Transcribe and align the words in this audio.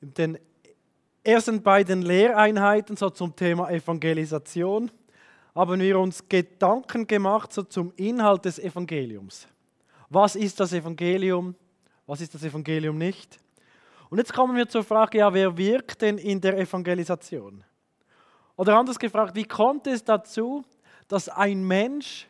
in 0.00 0.14
den 0.14 0.38
ersten 1.24 1.62
beiden 1.62 2.02
Lehreinheiten 2.02 2.96
so 2.96 3.10
zum 3.10 3.34
Thema 3.34 3.70
Evangelisation 3.70 4.90
haben 5.54 5.80
wir 5.80 5.98
uns 5.98 6.28
Gedanken 6.28 7.06
gemacht 7.06 7.52
so 7.52 7.62
zum 7.64 7.92
Inhalt 7.96 8.44
des 8.44 8.58
Evangeliums. 8.58 9.48
Was 10.08 10.36
ist 10.36 10.60
das 10.60 10.72
Evangelium? 10.72 11.54
Was 12.06 12.20
ist 12.20 12.34
das 12.34 12.44
Evangelium 12.44 12.96
nicht? 12.96 13.38
Und 14.08 14.18
jetzt 14.18 14.32
kommen 14.32 14.56
wir 14.56 14.68
zur 14.68 14.84
Frage, 14.84 15.18
ja, 15.18 15.34
wer 15.34 15.56
wirkt 15.58 16.00
denn 16.00 16.16
in 16.16 16.40
der 16.40 16.56
Evangelisation? 16.56 17.62
Oder 18.56 18.78
anders 18.78 18.98
gefragt, 18.98 19.34
wie 19.34 19.44
kommt 19.44 19.86
es 19.86 20.02
dazu, 20.02 20.64
dass 21.08 21.28
ein 21.28 21.66
Mensch 21.66 22.26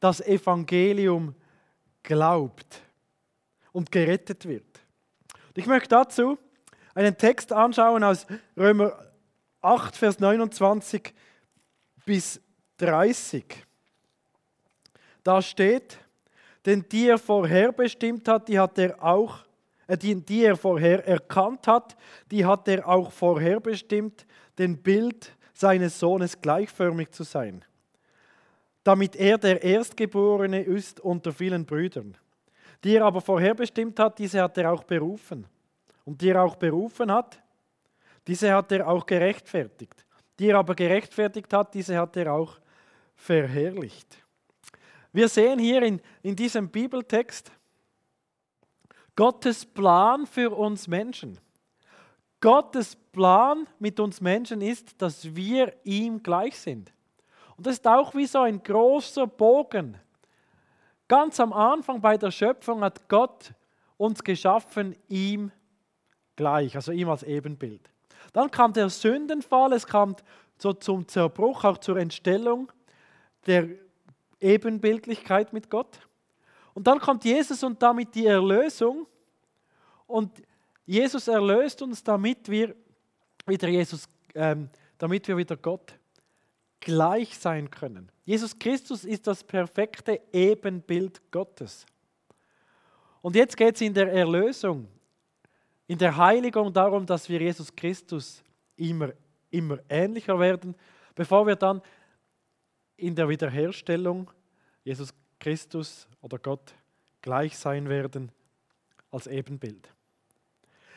das 0.00 0.20
Evangelium 0.20 1.34
glaubt 2.02 2.82
und 3.72 3.92
gerettet 3.92 4.46
wird? 4.46 4.80
Ich 5.54 5.66
möchte 5.66 5.90
dazu 5.90 6.38
einen 6.94 7.16
Text 7.16 7.52
anschauen 7.52 8.04
aus 8.04 8.26
Römer 8.56 8.92
8, 9.60 9.96
Vers 9.96 10.20
29 10.20 11.12
bis 12.04 12.40
30. 12.78 13.44
Da 15.22 15.40
steht, 15.40 15.98
denn 16.66 16.84
die 16.90 17.08
er 17.08 17.18
vorherbestimmt 17.18 18.28
hat, 18.28 18.48
die 18.48 18.58
hat 18.58 18.78
er 18.78 19.02
auch, 19.02 19.38
äh, 19.86 19.96
die, 19.96 20.14
die 20.14 20.44
er 20.44 20.56
vorher 20.56 21.06
erkannt 21.06 21.66
hat, 21.66 21.96
die 22.30 22.44
hat 22.44 22.68
er 22.68 22.86
auch 22.88 23.10
vorherbestimmt, 23.10 24.26
den 24.58 24.82
Bild 24.82 25.34
seines 25.52 25.98
Sohnes 25.98 26.40
gleichförmig 26.40 27.10
zu 27.10 27.22
sein, 27.22 27.64
damit 28.82 29.16
er 29.16 29.38
der 29.38 29.62
Erstgeborene 29.62 30.62
ist 30.62 31.00
unter 31.00 31.32
vielen 31.32 31.64
Brüdern. 31.64 32.16
Die 32.82 32.96
er 32.96 33.04
aber 33.06 33.22
vorherbestimmt 33.22 33.98
hat, 33.98 34.18
diese 34.18 34.42
hat 34.42 34.58
er 34.58 34.70
auch 34.70 34.84
berufen. 34.84 35.46
Und 36.04 36.20
die 36.20 36.30
er 36.30 36.42
auch 36.42 36.56
berufen 36.56 37.10
hat, 37.10 37.42
diese 38.26 38.52
hat 38.52 38.72
er 38.72 38.88
auch 38.88 39.04
gerechtfertigt. 39.06 40.04
Die 40.38 40.48
er 40.48 40.58
aber 40.58 40.74
gerechtfertigt 40.74 41.52
hat, 41.52 41.74
diese 41.74 41.98
hat 41.98 42.16
er 42.16 42.32
auch 42.32 42.58
verherrlicht. 43.14 44.22
Wir 45.12 45.28
sehen 45.28 45.58
hier 45.58 45.82
in, 45.82 46.00
in 46.22 46.34
diesem 46.34 46.68
Bibeltext 46.68 47.52
Gottes 49.16 49.64
Plan 49.64 50.26
für 50.26 50.50
uns 50.50 50.88
Menschen. 50.88 51.38
Gottes 52.40 52.96
Plan 52.96 53.68
mit 53.78 54.00
uns 54.00 54.20
Menschen 54.20 54.60
ist, 54.60 55.00
dass 55.00 55.34
wir 55.34 55.72
ihm 55.84 56.22
gleich 56.22 56.58
sind. 56.58 56.92
Und 57.56 57.66
das 57.66 57.74
ist 57.74 57.86
auch 57.86 58.14
wie 58.14 58.26
so 58.26 58.40
ein 58.40 58.62
großer 58.62 59.26
Bogen. 59.26 59.96
Ganz 61.06 61.38
am 61.38 61.52
Anfang 61.52 62.00
bei 62.00 62.16
der 62.16 62.30
Schöpfung 62.30 62.82
hat 62.82 63.08
Gott 63.08 63.52
uns 63.96 64.22
geschaffen, 64.24 64.96
ihm 65.08 65.52
gleich, 66.36 66.76
also 66.76 66.92
ihm 66.92 67.08
als 67.08 67.22
Ebenbild. 67.22 67.90
Dann 68.32 68.50
kam 68.50 68.72
der 68.72 68.90
Sündenfall, 68.90 69.72
es 69.72 69.86
kam 69.86 70.16
so 70.58 70.72
zum 70.72 71.06
Zerbruch, 71.06 71.64
auch 71.64 71.78
zur 71.78 71.96
Entstellung 71.96 72.72
der 73.46 73.68
Ebenbildlichkeit 74.40 75.52
mit 75.52 75.70
Gott. 75.70 76.00
Und 76.74 76.86
dann 76.86 76.98
kommt 76.98 77.24
Jesus 77.24 77.62
und 77.62 77.80
damit 77.82 78.14
die 78.14 78.26
Erlösung. 78.26 79.06
Und 80.06 80.42
Jesus 80.86 81.28
erlöst 81.28 81.80
uns, 81.82 82.02
damit 82.02 82.48
wir 82.48 82.74
wieder 83.46 83.68
Jesus, 83.68 84.08
ähm, 84.34 84.68
damit 84.98 85.28
wir 85.28 85.36
wieder 85.36 85.56
Gott 85.56 85.94
gleich 86.80 87.38
sein 87.38 87.70
können. 87.70 88.10
Jesus 88.24 88.58
Christus 88.58 89.04
ist 89.04 89.26
das 89.26 89.44
perfekte 89.44 90.20
Ebenbild 90.32 91.20
Gottes. 91.30 91.86
Und 93.22 93.36
jetzt 93.36 93.56
geht 93.56 93.76
es 93.76 93.80
in 93.80 93.94
der 93.94 94.12
Erlösung, 94.12 94.88
in 95.86 95.98
der 95.98 96.16
Heiligung 96.16 96.72
darum, 96.72 97.04
dass 97.06 97.28
wir 97.28 97.40
Jesus 97.40 97.74
Christus 97.74 98.42
immer, 98.76 99.12
immer 99.50 99.78
ähnlicher 99.88 100.38
werden, 100.38 100.74
bevor 101.14 101.46
wir 101.46 101.56
dann 101.56 101.82
in 102.96 103.14
der 103.14 103.28
Wiederherstellung 103.28 104.30
Jesus 104.82 105.12
Christus 105.38 106.06
oder 106.20 106.38
Gott 106.38 106.74
gleich 107.20 107.56
sein 107.56 107.88
werden 107.88 108.30
als 109.10 109.26
Ebenbild. 109.26 109.88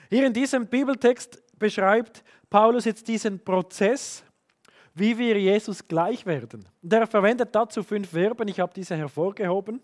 Hier 0.09 0.26
in 0.26 0.34
diesem 0.34 0.68
Bibeltext 0.68 1.44
beschreibt 1.58 2.24
Paulus 2.50 2.86
jetzt 2.86 3.08
diesen 3.08 3.44
Prozess, 3.44 4.24
wie 4.94 5.18
wir 5.18 5.40
Jesus 5.40 5.88
gleich 5.88 6.26
werden. 6.26 6.68
Und 6.81 6.94
er 6.94 7.06
verwendet 7.08 7.53
dazu 7.53 7.84
fünf 7.84 8.09
Verben, 8.09 8.47
ich 8.47 8.59
habe 8.59 8.74
diese 8.74 8.96
hervorgehoben. 8.96 9.81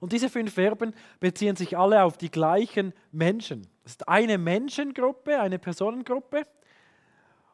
Und 0.00 0.12
diese 0.12 0.28
fünf 0.28 0.54
Verben 0.54 0.94
beziehen 1.20 1.56
sich 1.56 1.76
alle 1.76 2.04
auf 2.04 2.16
die 2.16 2.30
gleichen 2.30 2.92
Menschen. 3.10 3.66
Es 3.84 3.92
ist 3.92 4.08
eine 4.08 4.38
Menschengruppe, 4.38 5.40
eine 5.40 5.58
Personengruppe. 5.58 6.42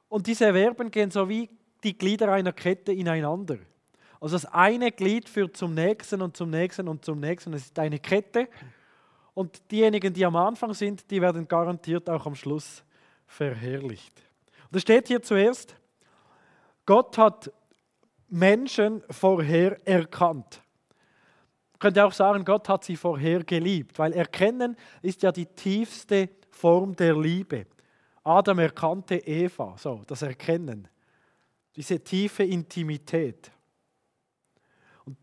Und 0.09 0.27
diese 0.27 0.53
Verben 0.53 0.91
gehen 0.91 1.11
so 1.11 1.29
wie 1.29 1.49
die 1.83 1.97
Glieder 1.97 2.33
einer 2.33 2.53
Kette 2.53 2.93
ineinander. 2.93 3.59
Also 4.21 4.37
das 4.37 4.47
eine 4.47 4.91
Glied 4.91 5.29
führt 5.29 5.57
zum 5.57 5.75
nächsten 5.75 6.23
und 6.23 6.37
zum 6.37 6.51
nächsten 6.51 6.89
und 6.89 7.05
zum 7.05 7.21
nächsten. 7.21 7.53
Es 7.53 7.67
ist 7.67 7.79
eine 7.79 7.99
Kette. 7.99 8.49
Und 9.35 9.71
diejenigen, 9.71 10.15
die 10.15 10.25
am 10.25 10.37
Anfang 10.37 10.73
sind, 10.75 11.11
die 11.11 11.21
werden 11.21 11.47
garantiert 11.49 12.09
auch 12.09 12.25
am 12.27 12.35
Schluss 12.35 12.85
verherrlicht. 13.27 14.23
Und 14.71 14.77
es 14.77 14.83
steht 14.83 15.09
hier 15.09 15.23
zuerst, 15.23 15.77
Gott 16.87 17.19
hat 17.19 17.53
Menschen 18.29 19.03
vorher 19.11 19.87
erkannt. 19.87 20.63
Könnte 21.85 22.03
auch 22.03 22.15
sagen, 22.15 22.47
Gott 22.47 22.67
hat 22.71 22.83
sie 22.83 22.97
vorher 22.97 23.45
geliebt, 23.45 23.99
weil 23.99 24.15
erkennen 24.15 24.75
ist 25.03 25.23
ja 25.23 25.31
die 25.31 25.45
tiefste 25.45 26.31
Form 26.49 26.97
der 26.97 27.15
Liebe. 27.15 27.67
Adam 28.23 28.59
erkannte 28.59 29.17
Eva, 29.17 29.77
so 29.77 30.01
das 30.07 30.23
Erkennen 30.23 30.89
diese 31.77 32.03
tiefe 32.03 32.43
Intimität. 32.43 33.51
Und 35.05 35.19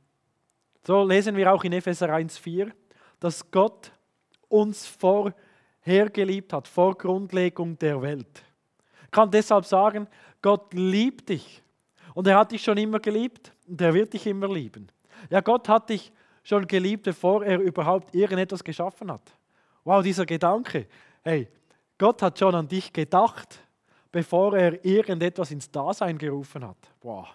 so 0.85 1.03
lesen 1.03 1.35
wir 1.35 1.51
auch 1.51 1.63
in 1.63 1.73
Epheser 1.73 2.13
1,4, 2.13 2.71
dass 3.19 3.49
Gott 3.49 3.91
uns 4.47 4.85
vorher 4.85 6.11
geliebt 6.13 6.53
hat, 6.53 6.67
vor 6.67 6.95
Grundlegung 6.95 7.75
der 7.79 7.99
Welt. 8.03 8.43
Ich 9.05 9.09
kann 9.09 9.31
deshalb 9.31 9.65
sagen, 9.65 10.07
Gott 10.43 10.75
liebt 10.75 11.29
dich. 11.29 11.63
Und 12.13 12.27
er 12.27 12.37
hat 12.37 12.51
dich 12.51 12.61
schon 12.61 12.77
immer 12.77 12.99
geliebt 12.99 13.51
und 13.67 13.81
er 13.81 13.95
wird 13.95 14.13
dich 14.13 14.27
immer 14.27 14.47
lieben. 14.47 14.91
Ja, 15.31 15.41
Gott 15.41 15.67
hat 15.67 15.89
dich 15.89 16.13
schon 16.43 16.67
geliebt, 16.67 17.03
bevor 17.03 17.43
er 17.43 17.59
überhaupt 17.59 18.13
irgendetwas 18.15 18.63
geschaffen 18.63 19.11
hat. 19.11 19.31
Wow, 19.83 20.03
dieser 20.03 20.25
Gedanke. 20.25 20.87
Hey, 21.23 21.47
Gott 21.97 22.21
hat 22.21 22.37
schon 22.39 22.55
an 22.55 22.67
dich 22.67 22.91
gedacht, 22.91 23.59
bevor 24.11 24.57
er 24.57 24.83
irgendetwas 24.83 25.51
ins 25.51 25.69
Dasein 25.69 26.17
gerufen 26.17 26.67
hat. 26.67 26.77
Boah, 26.99 27.27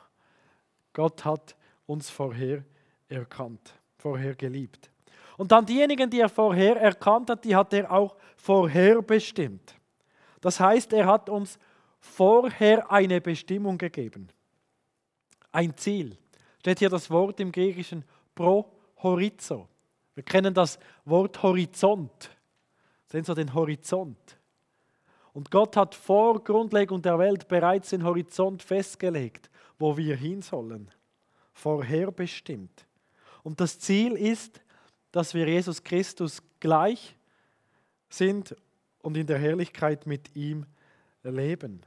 Gott 0.92 1.24
hat 1.24 1.56
uns 1.86 2.10
vorher 2.10 2.64
erkannt, 3.08 3.74
vorher 3.96 4.34
geliebt. 4.34 4.90
Und 5.36 5.52
dann 5.52 5.66
diejenigen, 5.66 6.08
die 6.10 6.20
er 6.20 6.28
vorher 6.28 6.76
erkannt 6.80 7.30
hat, 7.30 7.44
die 7.44 7.54
hat 7.54 7.72
er 7.72 7.90
auch 7.90 8.16
vorher 8.36 9.02
bestimmt. 9.02 9.74
Das 10.40 10.58
heißt, 10.60 10.92
er 10.92 11.06
hat 11.06 11.28
uns 11.28 11.58
vorher 12.00 12.90
eine 12.90 13.20
Bestimmung 13.20 13.78
gegeben. 13.78 14.28
Ein 15.52 15.76
Ziel. 15.76 16.16
Steht 16.60 16.78
hier 16.78 16.88
das 16.88 17.10
Wort 17.10 17.38
im 17.40 17.52
Griechischen 17.52 18.04
pro 18.34 18.75
horizo. 19.02 19.68
Wir 20.14 20.22
kennen 20.22 20.54
das 20.54 20.78
Wort 21.04 21.42
Horizont. 21.42 22.30
Sehen 23.06 23.24
Sie 23.24 23.34
den 23.34 23.54
Horizont. 23.54 24.38
Und 25.32 25.50
Gott 25.50 25.76
hat 25.76 25.94
vor 25.94 26.42
Grundlegung 26.42 27.02
der 27.02 27.18
Welt 27.18 27.46
bereits 27.46 27.90
den 27.90 28.04
Horizont 28.04 28.62
festgelegt, 28.62 29.50
wo 29.78 29.96
wir 29.96 30.16
hin 30.16 30.40
sollen. 30.40 30.90
Vorherbestimmt. 31.52 32.86
Und 33.42 33.60
das 33.60 33.78
Ziel 33.78 34.12
ist, 34.12 34.60
dass 35.12 35.34
wir 35.34 35.46
Jesus 35.46 35.82
Christus 35.82 36.42
gleich 36.58 37.16
sind 38.08 38.56
und 39.02 39.16
in 39.16 39.26
der 39.26 39.38
Herrlichkeit 39.38 40.06
mit 40.06 40.34
ihm 40.34 40.66
leben. 41.22 41.82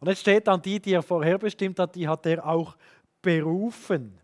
Und 0.00 0.08
jetzt 0.08 0.20
steht 0.20 0.46
dann 0.46 0.62
die, 0.62 0.80
die 0.80 0.92
er 0.92 1.02
vorherbestimmt 1.02 1.78
hat, 1.78 1.94
die 1.94 2.06
hat 2.08 2.24
er 2.26 2.46
auch 2.46 2.76
berufen. 3.20 4.18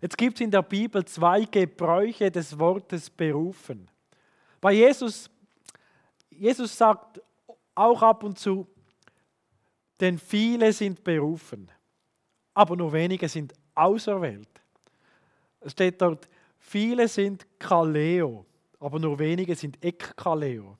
Jetzt 0.00 0.16
gibt 0.18 0.36
es 0.36 0.40
in 0.40 0.50
der 0.50 0.62
Bibel 0.62 1.04
zwei 1.04 1.44
Gebräuche 1.44 2.30
des 2.30 2.58
Wortes 2.58 3.10
berufen. 3.10 3.88
Bei 4.60 4.72
Jesus, 4.72 5.30
Jesus 6.30 6.76
sagt 6.76 7.20
auch 7.74 8.02
ab 8.02 8.24
und 8.24 8.38
zu, 8.38 8.66
denn 10.00 10.18
viele 10.18 10.72
sind 10.72 11.04
berufen, 11.04 11.70
aber 12.54 12.76
nur 12.76 12.92
wenige 12.92 13.28
sind 13.28 13.52
auserwählt. 13.74 14.48
Es 15.60 15.72
steht 15.72 16.00
dort, 16.02 16.28
viele 16.58 17.06
sind 17.06 17.46
Kaleo, 17.58 18.44
aber 18.80 18.98
nur 18.98 19.18
wenige 19.18 19.54
sind 19.54 19.82
Ekkaleo. 19.84 20.76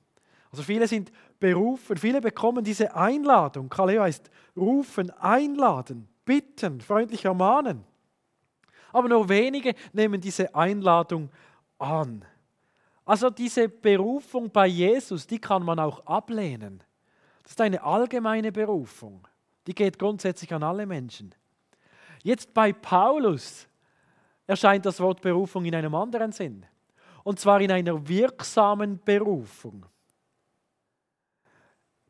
Also 0.51 0.61
viele 0.63 0.87
sind 0.87 1.11
berufen, 1.39 1.97
viele 1.97 2.21
bekommen 2.21 2.63
diese 2.63 2.93
Einladung. 2.95 3.69
Kaleo 3.69 4.03
heißt 4.03 4.29
rufen, 4.55 5.09
einladen, 5.11 6.07
bitten, 6.25 6.81
freundlich 6.81 7.25
ermahnen. 7.25 7.85
Aber 8.93 9.09
nur 9.09 9.27
wenige 9.27 9.75
nehmen 9.91 10.21
diese 10.21 10.55
Einladung 10.55 11.29
an. 11.77 12.23
Also 13.03 13.29
diese 13.29 13.67
Berufung 13.67 14.49
bei 14.49 14.67
Jesus, 14.67 15.27
die 15.27 15.39
kann 15.39 15.63
man 15.63 15.79
auch 15.79 16.05
ablehnen. 16.05 16.81
Das 17.41 17.53
ist 17.53 17.61
eine 17.61 17.83
allgemeine 17.83 18.51
Berufung. 18.51 19.27
Die 19.67 19.75
geht 19.75 19.99
grundsätzlich 19.99 20.53
an 20.53 20.63
alle 20.63 20.85
Menschen. 20.85 21.35
Jetzt 22.23 22.53
bei 22.53 22.71
Paulus 22.71 23.67
erscheint 24.47 24.85
das 24.85 24.99
Wort 25.01 25.21
Berufung 25.21 25.65
in 25.65 25.75
einem 25.75 25.95
anderen 25.95 26.31
Sinn. 26.31 26.65
Und 27.23 27.39
zwar 27.39 27.59
in 27.59 27.71
einer 27.71 28.07
wirksamen 28.07 29.01
Berufung. 29.03 29.85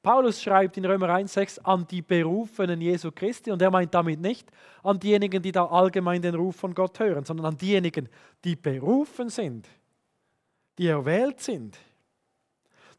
Paulus 0.03 0.44
schreibt 0.44 0.75
in 0.75 0.83
Römer 0.83 1.07
1,6 1.07 1.61
an 1.61 1.88
die 1.88 2.01
Berufenen 2.01 2.81
Jesu 2.81 3.09
Christi 3.09 3.51
und 3.51 3.61
er 3.61 3.71
meint 3.71 3.94
damit 3.94 4.19
nicht 4.19 4.51
an 4.83 5.00
diejenigen, 5.00 5.41
die 5.41 5.53
da 5.53 5.65
allgemein 5.65 6.21
den 6.21 6.35
Ruf 6.35 6.57
von 6.57 6.75
Gott 6.75 7.00
hören, 7.00 7.23
sondern 7.23 7.45
an 7.45 7.57
diejenigen, 7.57 8.09
die 8.44 8.57
berufen 8.57 9.29
sind, 9.29 9.65
die 10.77 10.88
erwählt 10.88 11.39
sind. 11.39 11.77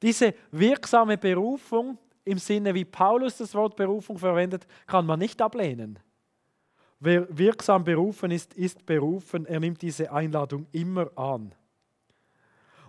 Diese 0.00 0.34
wirksame 0.50 1.18
Berufung 1.18 1.98
im 2.24 2.38
Sinne, 2.38 2.72
wie 2.72 2.86
Paulus 2.86 3.36
das 3.36 3.54
Wort 3.54 3.76
Berufung 3.76 4.16
verwendet, 4.16 4.66
kann 4.86 5.04
man 5.04 5.18
nicht 5.18 5.42
ablehnen. 5.42 5.98
Wer 7.00 7.26
wirksam 7.36 7.84
berufen 7.84 8.30
ist, 8.30 8.54
ist 8.54 8.86
berufen. 8.86 9.44
Er 9.44 9.60
nimmt 9.60 9.82
diese 9.82 10.10
Einladung 10.10 10.66
immer 10.72 11.10
an. 11.18 11.54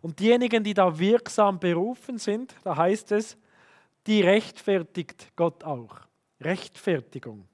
Und 0.02 0.20
diejenigen, 0.20 0.64
die 0.64 0.74
da 0.74 0.98
wirksam 0.98 1.60
berufen 1.60 2.18
sind, 2.18 2.56
da 2.64 2.78
heißt 2.78 3.12
es, 3.12 3.38
die 4.08 4.22
rechtfertigt 4.22 5.32
Gott 5.36 5.64
auch. 5.64 5.96
Rechtfertigung. 6.42 7.48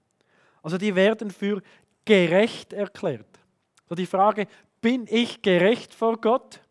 Also 0.64 0.78
die 0.78 0.96
werden 0.96 1.32
für 1.32 1.62
gerecht 2.06 2.74
erklärt. 2.74 3.40
So 3.88 3.96
die 3.96 4.06
Frage, 4.06 4.48
bin 4.82 5.06
ich 5.10 5.42
gerecht 5.42 5.94
vor 5.94 6.20
Gott? 6.20 6.62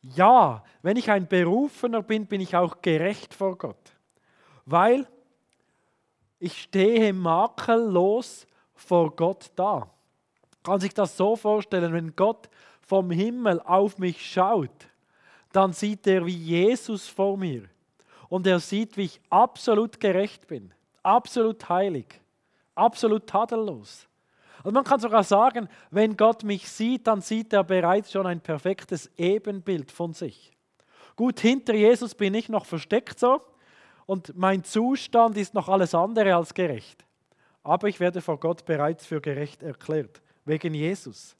Ja, 0.00 0.64
wenn 0.82 0.96
ich 0.96 1.10
ein 1.10 1.28
Berufener 1.28 2.02
bin, 2.02 2.26
bin 2.26 2.40
ich 2.40 2.56
auch 2.56 2.82
gerecht 2.82 3.34
vor 3.34 3.56
Gott. 3.56 3.92
Weil 4.66 5.06
ich 6.38 6.62
stehe 6.62 7.12
makellos 7.12 8.46
vor 8.74 9.14
Gott 9.14 9.50
da. 9.54 9.88
Kann 10.64 10.80
sich 10.80 10.92
das 10.92 11.16
so 11.16 11.36
vorstellen, 11.36 11.92
wenn 11.92 12.16
Gott 12.16 12.48
vom 12.80 13.10
Himmel 13.10 13.60
auf 13.60 13.98
mich 13.98 14.28
schaut, 14.28 14.88
dann 15.52 15.72
sieht 15.72 16.06
er 16.06 16.26
wie 16.26 16.36
Jesus 16.36 17.06
vor 17.06 17.36
mir 17.36 17.68
und 18.32 18.46
er 18.46 18.60
sieht, 18.60 18.96
wie 18.96 19.04
ich 19.04 19.20
absolut 19.28 20.00
gerecht 20.00 20.46
bin, 20.46 20.72
absolut 21.02 21.68
heilig, 21.68 22.18
absolut 22.74 23.26
tadellos. 23.26 24.08
Und 24.64 24.72
man 24.72 24.84
kann 24.84 25.00
sogar 25.00 25.22
sagen, 25.22 25.68
wenn 25.90 26.16
Gott 26.16 26.42
mich 26.42 26.66
sieht, 26.66 27.06
dann 27.06 27.20
sieht 27.20 27.52
er 27.52 27.62
bereits 27.62 28.10
schon 28.10 28.26
ein 28.26 28.40
perfektes 28.40 29.10
Ebenbild 29.18 29.92
von 29.92 30.14
sich. 30.14 30.50
Gut, 31.14 31.40
hinter 31.40 31.74
Jesus 31.74 32.14
bin 32.14 32.32
ich 32.32 32.48
noch 32.48 32.64
versteckt 32.64 33.18
so 33.18 33.42
und 34.06 34.34
mein 34.34 34.64
Zustand 34.64 35.36
ist 35.36 35.52
noch 35.52 35.68
alles 35.68 35.94
andere 35.94 36.34
als 36.34 36.54
gerecht. 36.54 37.04
Aber 37.62 37.86
ich 37.86 38.00
werde 38.00 38.22
vor 38.22 38.40
Gott 38.40 38.64
bereits 38.64 39.04
für 39.04 39.20
gerecht 39.20 39.62
erklärt, 39.62 40.22
wegen 40.46 40.72
Jesus. 40.72 41.36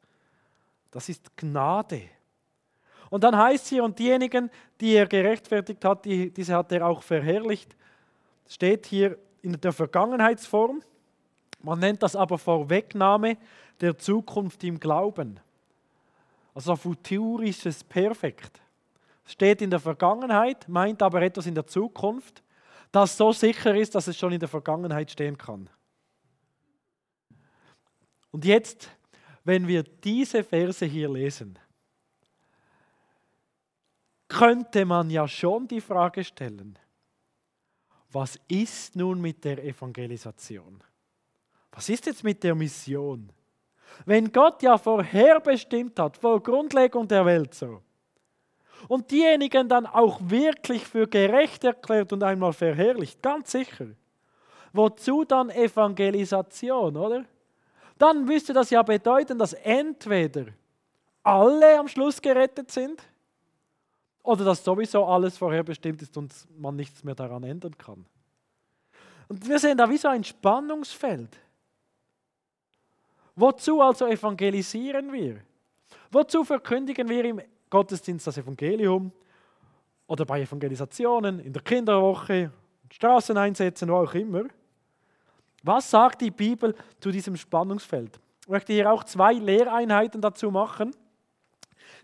Das 0.90 1.08
ist 1.08 1.34
Gnade. 1.38 2.02
Und 3.12 3.24
dann 3.24 3.36
heißt 3.36 3.66
hier, 3.66 3.84
und 3.84 3.98
diejenigen, 3.98 4.50
die 4.80 4.94
er 4.94 5.06
gerechtfertigt 5.06 5.84
hat, 5.84 6.06
die, 6.06 6.30
diese 6.30 6.56
hat 6.56 6.72
er 6.72 6.86
auch 6.86 7.02
verherrlicht. 7.02 7.76
Steht 8.48 8.86
hier 8.86 9.18
in 9.42 9.52
der 9.60 9.74
Vergangenheitsform. 9.74 10.82
Man 11.60 11.78
nennt 11.78 12.02
das 12.02 12.16
aber 12.16 12.38
Vorwegnahme 12.38 13.36
der 13.82 13.98
Zukunft 13.98 14.64
im 14.64 14.80
Glauben. 14.80 15.38
Also 16.54 16.74
futurisches 16.74 17.84
Perfekt. 17.84 18.62
Steht 19.26 19.60
in 19.60 19.68
der 19.68 19.80
Vergangenheit, 19.80 20.66
meint 20.66 21.02
aber 21.02 21.20
etwas 21.20 21.44
in 21.44 21.54
der 21.54 21.66
Zukunft, 21.66 22.42
das 22.92 23.14
so 23.14 23.30
sicher 23.30 23.74
ist, 23.74 23.94
dass 23.94 24.06
es 24.06 24.16
schon 24.16 24.32
in 24.32 24.40
der 24.40 24.48
Vergangenheit 24.48 25.10
stehen 25.10 25.36
kann. 25.36 25.68
Und 28.30 28.46
jetzt, 28.46 28.88
wenn 29.44 29.68
wir 29.68 29.82
diese 29.82 30.42
Verse 30.42 30.86
hier 30.86 31.10
lesen, 31.10 31.58
könnte 34.32 34.84
man 34.84 35.10
ja 35.10 35.28
schon 35.28 35.68
die 35.68 35.80
Frage 35.80 36.24
stellen, 36.24 36.78
was 38.10 38.38
ist 38.48 38.96
nun 38.96 39.20
mit 39.20 39.44
der 39.44 39.62
Evangelisation? 39.64 40.82
Was 41.70 41.88
ist 41.88 42.06
jetzt 42.06 42.24
mit 42.24 42.42
der 42.42 42.54
Mission? 42.54 43.30
Wenn 44.04 44.32
Gott 44.32 44.62
ja 44.62 44.76
vorherbestimmt 44.78 45.98
hat, 45.98 46.16
vor 46.16 46.42
Grundlegung 46.42 47.06
der 47.08 47.24
Welt 47.24 47.54
so, 47.54 47.82
und 48.88 49.10
diejenigen 49.10 49.68
dann 49.68 49.86
auch 49.86 50.18
wirklich 50.22 50.84
für 50.84 51.06
gerecht 51.06 51.62
erklärt 51.64 52.12
und 52.12 52.22
einmal 52.22 52.52
verherrlicht, 52.52 53.22
ganz 53.22 53.52
sicher, 53.52 53.86
wozu 54.72 55.24
dann 55.24 55.50
Evangelisation, 55.50 56.96
oder? 56.96 57.24
Dann 57.98 58.24
müsste 58.24 58.52
das 58.52 58.70
ja 58.70 58.82
bedeuten, 58.82 59.38
dass 59.38 59.52
entweder 59.52 60.46
alle 61.22 61.78
am 61.78 61.86
Schluss 61.86 62.20
gerettet 62.20 62.70
sind 62.70 63.02
oder 64.22 64.44
dass 64.44 64.62
sowieso 64.62 65.04
alles 65.04 65.36
vorherbestimmt 65.36 66.00
ist 66.02 66.16
und 66.16 66.32
man 66.56 66.76
nichts 66.76 67.02
mehr 67.02 67.14
daran 67.14 67.42
ändern 67.42 67.76
kann. 67.76 68.04
Und 69.28 69.48
wir 69.48 69.58
sehen 69.58 69.76
da 69.76 69.88
wie 69.88 69.96
so 69.96 70.08
ein 70.08 70.22
Spannungsfeld. 70.22 71.36
Wozu 73.34 73.80
also 73.80 74.06
evangelisieren 74.06 75.12
wir? 75.12 75.40
Wozu 76.10 76.44
verkündigen 76.44 77.08
wir 77.08 77.24
im 77.24 77.40
Gottesdienst 77.70 78.26
das 78.26 78.36
Evangelium 78.36 79.10
oder 80.06 80.26
bei 80.26 80.42
Evangelisationen, 80.42 81.40
in 81.40 81.52
der 81.52 81.62
Kinderwoche, 81.62 82.52
Straßeneinsätzen, 82.90 83.88
wo 83.88 83.96
auch 83.96 84.14
immer? 84.14 84.44
Was 85.62 85.90
sagt 85.90 86.20
die 86.20 86.30
Bibel 86.30 86.74
zu 87.00 87.10
diesem 87.10 87.36
Spannungsfeld? 87.36 88.20
Ich 88.42 88.48
möchte 88.48 88.72
hier 88.72 88.92
auch 88.92 89.04
zwei 89.04 89.32
Lehreinheiten 89.32 90.20
dazu 90.20 90.50
machen 90.50 90.94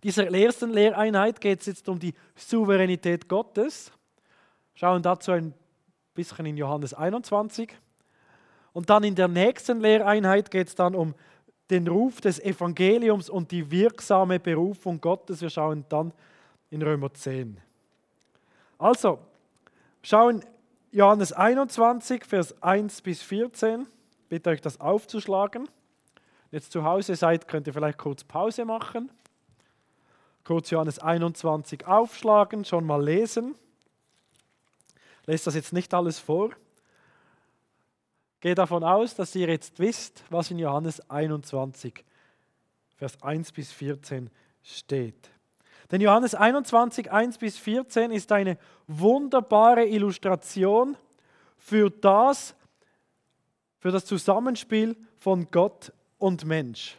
dieser 0.02 0.32
ersten 0.32 0.70
Lehreinheit 0.70 1.40
geht 1.40 1.60
es 1.60 1.66
jetzt 1.66 1.88
um 1.88 1.98
die 1.98 2.14
Souveränität 2.36 3.28
Gottes. 3.28 3.90
Schauen 4.74 5.02
dazu 5.02 5.32
ein 5.32 5.52
bisschen 6.14 6.46
in 6.46 6.56
Johannes 6.56 6.94
21. 6.94 7.76
Und 8.72 8.90
dann 8.90 9.02
in 9.02 9.16
der 9.16 9.26
nächsten 9.26 9.80
Lehreinheit 9.80 10.50
geht 10.50 10.68
es 10.68 10.74
dann 10.76 10.94
um 10.94 11.14
den 11.70 11.88
Ruf 11.88 12.20
des 12.20 12.38
Evangeliums 12.38 13.28
und 13.28 13.50
die 13.50 13.70
wirksame 13.70 14.38
Berufung 14.38 15.00
Gottes. 15.00 15.40
Wir 15.40 15.50
schauen 15.50 15.84
dann 15.88 16.12
in 16.70 16.82
Römer 16.82 17.12
10. 17.12 17.60
Also, 18.78 19.18
schauen 20.02 20.44
Johannes 20.92 21.32
21, 21.32 22.24
Vers 22.24 22.62
1 22.62 23.02
bis 23.02 23.20
14. 23.22 23.82
Ich 23.82 24.28
bitte 24.28 24.50
euch, 24.50 24.60
das 24.60 24.80
aufzuschlagen. 24.80 25.68
Wenn 26.50 26.58
jetzt 26.58 26.70
zu 26.70 26.84
Hause 26.84 27.16
seid, 27.16 27.48
könnt 27.48 27.66
ihr 27.66 27.74
vielleicht 27.74 27.98
kurz 27.98 28.22
Pause 28.22 28.64
machen 28.64 29.10
kurz 30.44 30.70
Johannes 30.70 30.98
21 30.98 31.86
aufschlagen, 31.86 32.64
schon 32.64 32.84
mal 32.84 33.02
lesen. 33.02 33.54
Lest 35.26 35.46
das 35.46 35.54
jetzt 35.54 35.72
nicht 35.72 35.92
alles 35.92 36.18
vor. 36.18 36.50
Gehe 38.40 38.54
davon 38.54 38.84
aus, 38.84 39.14
dass 39.14 39.34
ihr 39.34 39.48
jetzt 39.48 39.78
wisst, 39.78 40.22
was 40.30 40.50
in 40.50 40.58
Johannes 40.58 41.00
21, 41.10 42.04
Vers 42.96 43.22
1 43.22 43.52
bis 43.52 43.72
14 43.72 44.30
steht. 44.62 45.30
Denn 45.90 46.00
Johannes 46.00 46.34
21, 46.34 47.10
1 47.10 47.38
bis 47.38 47.58
14 47.58 48.10
ist 48.10 48.30
eine 48.32 48.58
wunderbare 48.86 49.86
Illustration 49.86 50.96
für 51.56 51.90
das, 51.90 52.54
für 53.78 53.90
das 53.90 54.04
Zusammenspiel 54.04 54.96
von 55.18 55.50
Gott 55.50 55.92
und 56.18 56.44
Mensch. 56.44 56.96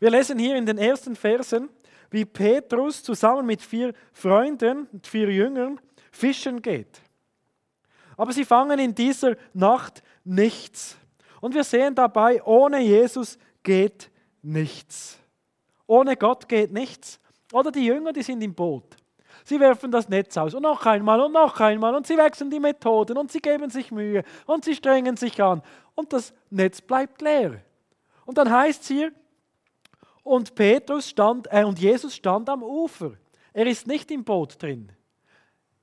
Wir 0.00 0.10
lesen 0.10 0.38
hier 0.38 0.56
in 0.56 0.66
den 0.66 0.78
ersten 0.78 1.16
Versen, 1.16 1.68
wie 2.10 2.24
Petrus 2.24 3.02
zusammen 3.02 3.46
mit 3.46 3.60
vier 3.60 3.92
Freunden, 4.12 4.88
mit 4.92 5.06
vier 5.06 5.30
Jüngern, 5.30 5.80
fischen 6.10 6.62
geht. 6.62 7.02
Aber 8.16 8.32
sie 8.32 8.44
fangen 8.44 8.78
in 8.78 8.94
dieser 8.94 9.36
Nacht 9.52 10.02
nichts. 10.24 10.96
Und 11.40 11.54
wir 11.54 11.64
sehen 11.64 11.94
dabei, 11.94 12.42
ohne 12.42 12.80
Jesus 12.80 13.38
geht 13.62 14.10
nichts. 14.42 15.18
Ohne 15.86 16.16
Gott 16.16 16.48
geht 16.48 16.72
nichts. 16.72 17.20
Oder 17.52 17.70
die 17.70 17.86
Jünger, 17.86 18.12
die 18.12 18.22
sind 18.22 18.42
im 18.42 18.54
Boot. 18.54 18.96
Sie 19.44 19.58
werfen 19.60 19.90
das 19.90 20.08
Netz 20.08 20.36
aus 20.36 20.52
und 20.52 20.62
noch 20.62 20.84
einmal 20.84 21.20
und 21.20 21.32
noch 21.32 21.58
einmal 21.60 21.94
und 21.94 22.06
sie 22.06 22.18
wechseln 22.18 22.50
die 22.50 22.60
Methoden 22.60 23.16
und 23.16 23.32
sie 23.32 23.40
geben 23.40 23.70
sich 23.70 23.90
Mühe 23.90 24.22
und 24.46 24.64
sie 24.64 24.74
strengen 24.74 25.16
sich 25.16 25.42
an 25.42 25.62
und 25.94 26.12
das 26.12 26.34
Netz 26.50 26.82
bleibt 26.82 27.22
leer. 27.22 27.62
Und 28.26 28.36
dann 28.36 28.50
heißt 28.50 28.82
es 28.82 28.88
hier, 28.88 29.12
und 30.28 30.54
Petrus 30.54 31.08
stand, 31.08 31.48
äh, 31.50 31.64
und 31.64 31.78
Jesus 31.78 32.14
stand 32.14 32.50
am 32.50 32.62
Ufer. 32.62 33.14
Er 33.54 33.66
ist 33.66 33.86
nicht 33.86 34.10
im 34.10 34.24
Boot 34.24 34.62
drin. 34.62 34.92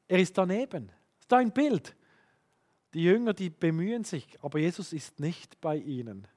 Er 0.08 0.20
ist 0.20 0.38
daneben. 0.38 0.88
Das 1.28 1.40
ist 1.40 1.46
ein 1.46 1.52
Bild. 1.52 1.96
Die 2.94 3.04
Jünger, 3.04 3.34
die 3.34 3.50
bemühen 3.50 4.04
sich, 4.04 4.38
aber 4.42 4.60
Jesus 4.60 4.94
ist 4.94 5.20
nicht 5.20 5.60
bei 5.60 5.78
ihnen. 5.78 6.28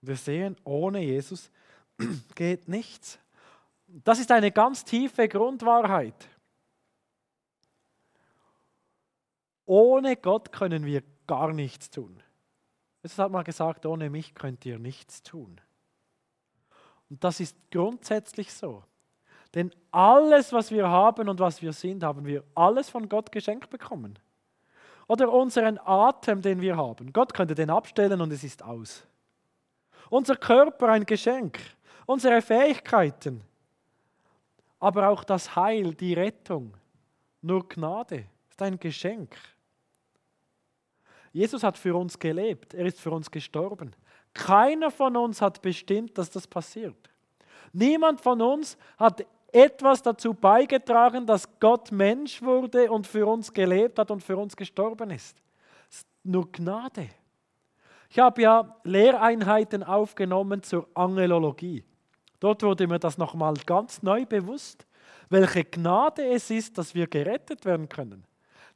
Wir 0.00 0.16
sehen, 0.16 0.56
ohne 0.64 1.00
Jesus 1.00 1.50
geht 2.34 2.66
nichts. 2.66 3.18
Das 3.86 4.18
ist 4.18 4.32
eine 4.32 4.50
ganz 4.50 4.84
tiefe 4.84 5.28
Grundwahrheit. 5.28 6.28
Ohne 9.66 10.16
Gott 10.16 10.50
können 10.50 10.86
wir 10.86 11.02
gar 11.26 11.52
nichts 11.52 11.90
tun. 11.90 12.22
Jesus 13.02 13.18
hat 13.18 13.30
mal 13.30 13.44
gesagt, 13.44 13.84
ohne 13.84 14.08
mich 14.08 14.34
könnt 14.34 14.64
ihr 14.64 14.78
nichts 14.78 15.22
tun. 15.22 15.60
Und 17.14 17.22
das 17.22 17.38
ist 17.38 17.56
grundsätzlich 17.70 18.52
so. 18.52 18.82
Denn 19.54 19.72
alles, 19.92 20.52
was 20.52 20.72
wir 20.72 20.88
haben 20.88 21.28
und 21.28 21.38
was 21.38 21.62
wir 21.62 21.72
sind, 21.72 22.02
haben 22.02 22.26
wir 22.26 22.42
alles 22.56 22.90
von 22.90 23.08
Gott 23.08 23.30
geschenkt 23.30 23.70
bekommen. 23.70 24.18
Oder 25.06 25.30
unseren 25.30 25.78
Atem, 25.78 26.42
den 26.42 26.60
wir 26.60 26.76
haben. 26.76 27.12
Gott 27.12 27.32
könnte 27.32 27.54
den 27.54 27.70
abstellen 27.70 28.20
und 28.20 28.32
es 28.32 28.42
ist 28.42 28.64
aus. 28.64 29.06
Unser 30.10 30.34
Körper 30.34 30.88
ein 30.88 31.06
Geschenk. 31.06 31.60
Unsere 32.04 32.42
Fähigkeiten. 32.42 33.40
Aber 34.80 35.08
auch 35.08 35.22
das 35.22 35.54
Heil, 35.54 35.94
die 35.94 36.14
Rettung. 36.14 36.74
Nur 37.42 37.68
Gnade 37.68 38.24
ist 38.50 38.60
ein 38.60 38.76
Geschenk. 38.80 39.36
Jesus 41.30 41.62
hat 41.62 41.78
für 41.78 41.94
uns 41.94 42.18
gelebt. 42.18 42.74
Er 42.74 42.86
ist 42.86 42.98
für 42.98 43.12
uns 43.12 43.30
gestorben. 43.30 43.94
Keiner 44.34 44.90
von 44.90 45.16
uns 45.16 45.40
hat 45.40 45.62
bestimmt, 45.62 46.18
dass 46.18 46.30
das 46.30 46.46
passiert. 46.46 46.96
Niemand 47.72 48.20
von 48.20 48.42
uns 48.42 48.76
hat 48.98 49.24
etwas 49.52 50.02
dazu 50.02 50.34
beigetragen, 50.34 51.26
dass 51.26 51.48
Gott 51.60 51.92
Mensch 51.92 52.42
wurde 52.42 52.90
und 52.90 53.06
für 53.06 53.26
uns 53.26 53.52
gelebt 53.52 53.98
hat 53.98 54.10
und 54.10 54.22
für 54.22 54.36
uns 54.36 54.56
gestorben 54.56 55.10
ist. 55.10 55.36
nur 56.24 56.50
Gnade. 56.50 57.08
Ich 58.10 58.18
habe 58.18 58.42
ja 58.42 58.76
Lehreinheiten 58.84 59.82
aufgenommen 59.82 60.62
zur 60.62 60.88
Angelologie. 60.94 61.84
Dort 62.40 62.62
wurde 62.62 62.86
mir 62.86 62.98
das 62.98 63.18
nochmal 63.18 63.54
ganz 63.66 64.02
neu 64.02 64.24
bewusst, 64.26 64.86
welche 65.28 65.64
Gnade 65.64 66.26
es 66.26 66.50
ist, 66.50 66.76
dass 66.78 66.94
wir 66.94 67.06
gerettet 67.06 67.64
werden 67.64 67.88
können. 67.88 68.24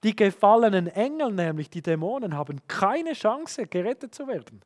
Die 0.03 0.15
gefallenen 0.15 0.87
Engel, 0.87 1.33
nämlich 1.33 1.71
die 1.71 1.83
Dämonen, 1.83 2.37
haben 2.37 2.61
keine 2.69 3.13
Chance, 3.15 3.67
gerettet 3.67 4.15
zu 4.15 4.27
werden, 4.29 4.63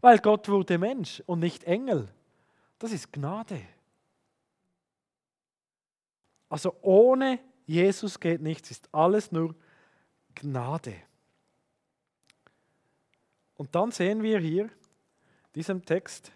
weil 0.00 0.18
Gott 0.18 0.48
wurde 0.48 0.78
Mensch 0.78 1.22
und 1.26 1.40
nicht 1.40 1.64
Engel. 1.64 2.08
Das 2.78 2.92
ist 2.92 3.12
Gnade. 3.12 3.60
Also 6.48 6.74
ohne 6.82 7.38
Jesus 7.66 8.18
geht 8.18 8.40
nichts, 8.40 8.70
ist 8.70 8.88
alles 8.92 9.30
nur 9.30 9.54
Gnade. 10.34 10.94
Und 13.56 13.74
dann 13.74 13.90
sehen 13.90 14.22
wir 14.22 14.40
hier 14.40 14.70
diesem 15.54 15.84
Text, 15.84 16.32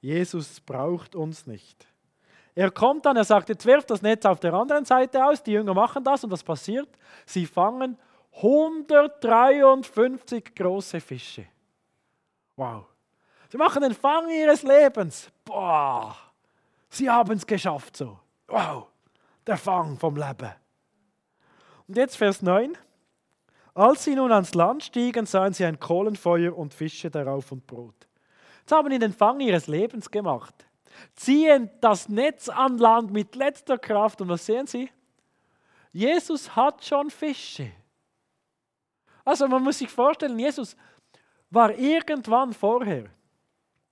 Jesus 0.00 0.60
braucht 0.60 1.14
uns 1.14 1.46
nicht. 1.46 1.86
Er 2.54 2.70
kommt 2.70 3.06
dann, 3.06 3.16
er 3.16 3.24
sagt, 3.24 3.48
jetzt 3.50 3.66
wirft 3.66 3.90
das 3.90 4.02
Netz 4.02 4.24
auf 4.24 4.40
der 4.40 4.54
anderen 4.54 4.84
Seite 4.84 5.24
aus, 5.24 5.42
die 5.42 5.52
Jünger 5.52 5.74
machen 5.74 6.02
das 6.02 6.24
und 6.24 6.30
was 6.30 6.42
passiert? 6.42 6.88
Sie 7.26 7.46
fangen 7.46 7.98
153 8.32 10.54
große 10.54 11.00
Fische. 11.00 11.46
Wow. 12.58 12.84
Sie 13.50 13.56
machen 13.56 13.80
den 13.80 13.94
Fang 13.94 14.28
ihres 14.28 14.62
Lebens. 14.62 15.30
Boah, 15.44 16.14
sie 16.90 17.08
haben 17.08 17.32
es 17.32 17.46
geschafft 17.46 17.96
so. 17.96 18.18
Wow 18.46 18.88
der 19.48 19.56
Fang 19.56 19.98
vom 19.98 20.14
Leben. 20.14 20.52
Und 21.88 21.96
jetzt 21.96 22.16
Vers 22.16 22.42
9. 22.42 22.76
Als 23.74 24.04
sie 24.04 24.14
nun 24.14 24.30
ans 24.30 24.54
Land 24.54 24.84
stiegen, 24.84 25.24
sahen 25.24 25.52
sie 25.52 25.64
ein 25.64 25.80
Kohlenfeuer 25.80 26.56
und 26.56 26.74
Fische 26.74 27.10
darauf 27.10 27.50
und 27.50 27.66
Brot. 27.66 27.94
Jetzt 28.60 28.72
haben 28.72 28.90
sie 28.90 28.98
den 28.98 29.12
Fang 29.12 29.40
ihres 29.40 29.66
Lebens 29.66 30.10
gemacht. 30.10 30.54
Ziehen 31.14 31.70
das 31.80 32.08
Netz 32.08 32.48
an 32.48 32.76
Land 32.78 33.12
mit 33.12 33.34
letzter 33.36 33.78
Kraft 33.78 34.20
und 34.20 34.28
was 34.28 34.44
sehen 34.44 34.66
sie? 34.66 34.90
Jesus 35.92 36.54
hat 36.54 36.84
schon 36.84 37.08
Fische. 37.10 37.70
Also 39.24 39.46
man 39.48 39.62
muss 39.62 39.78
sich 39.78 39.88
vorstellen, 39.88 40.38
Jesus 40.38 40.76
war 41.50 41.76
irgendwann 41.76 42.52
vorher 42.52 43.04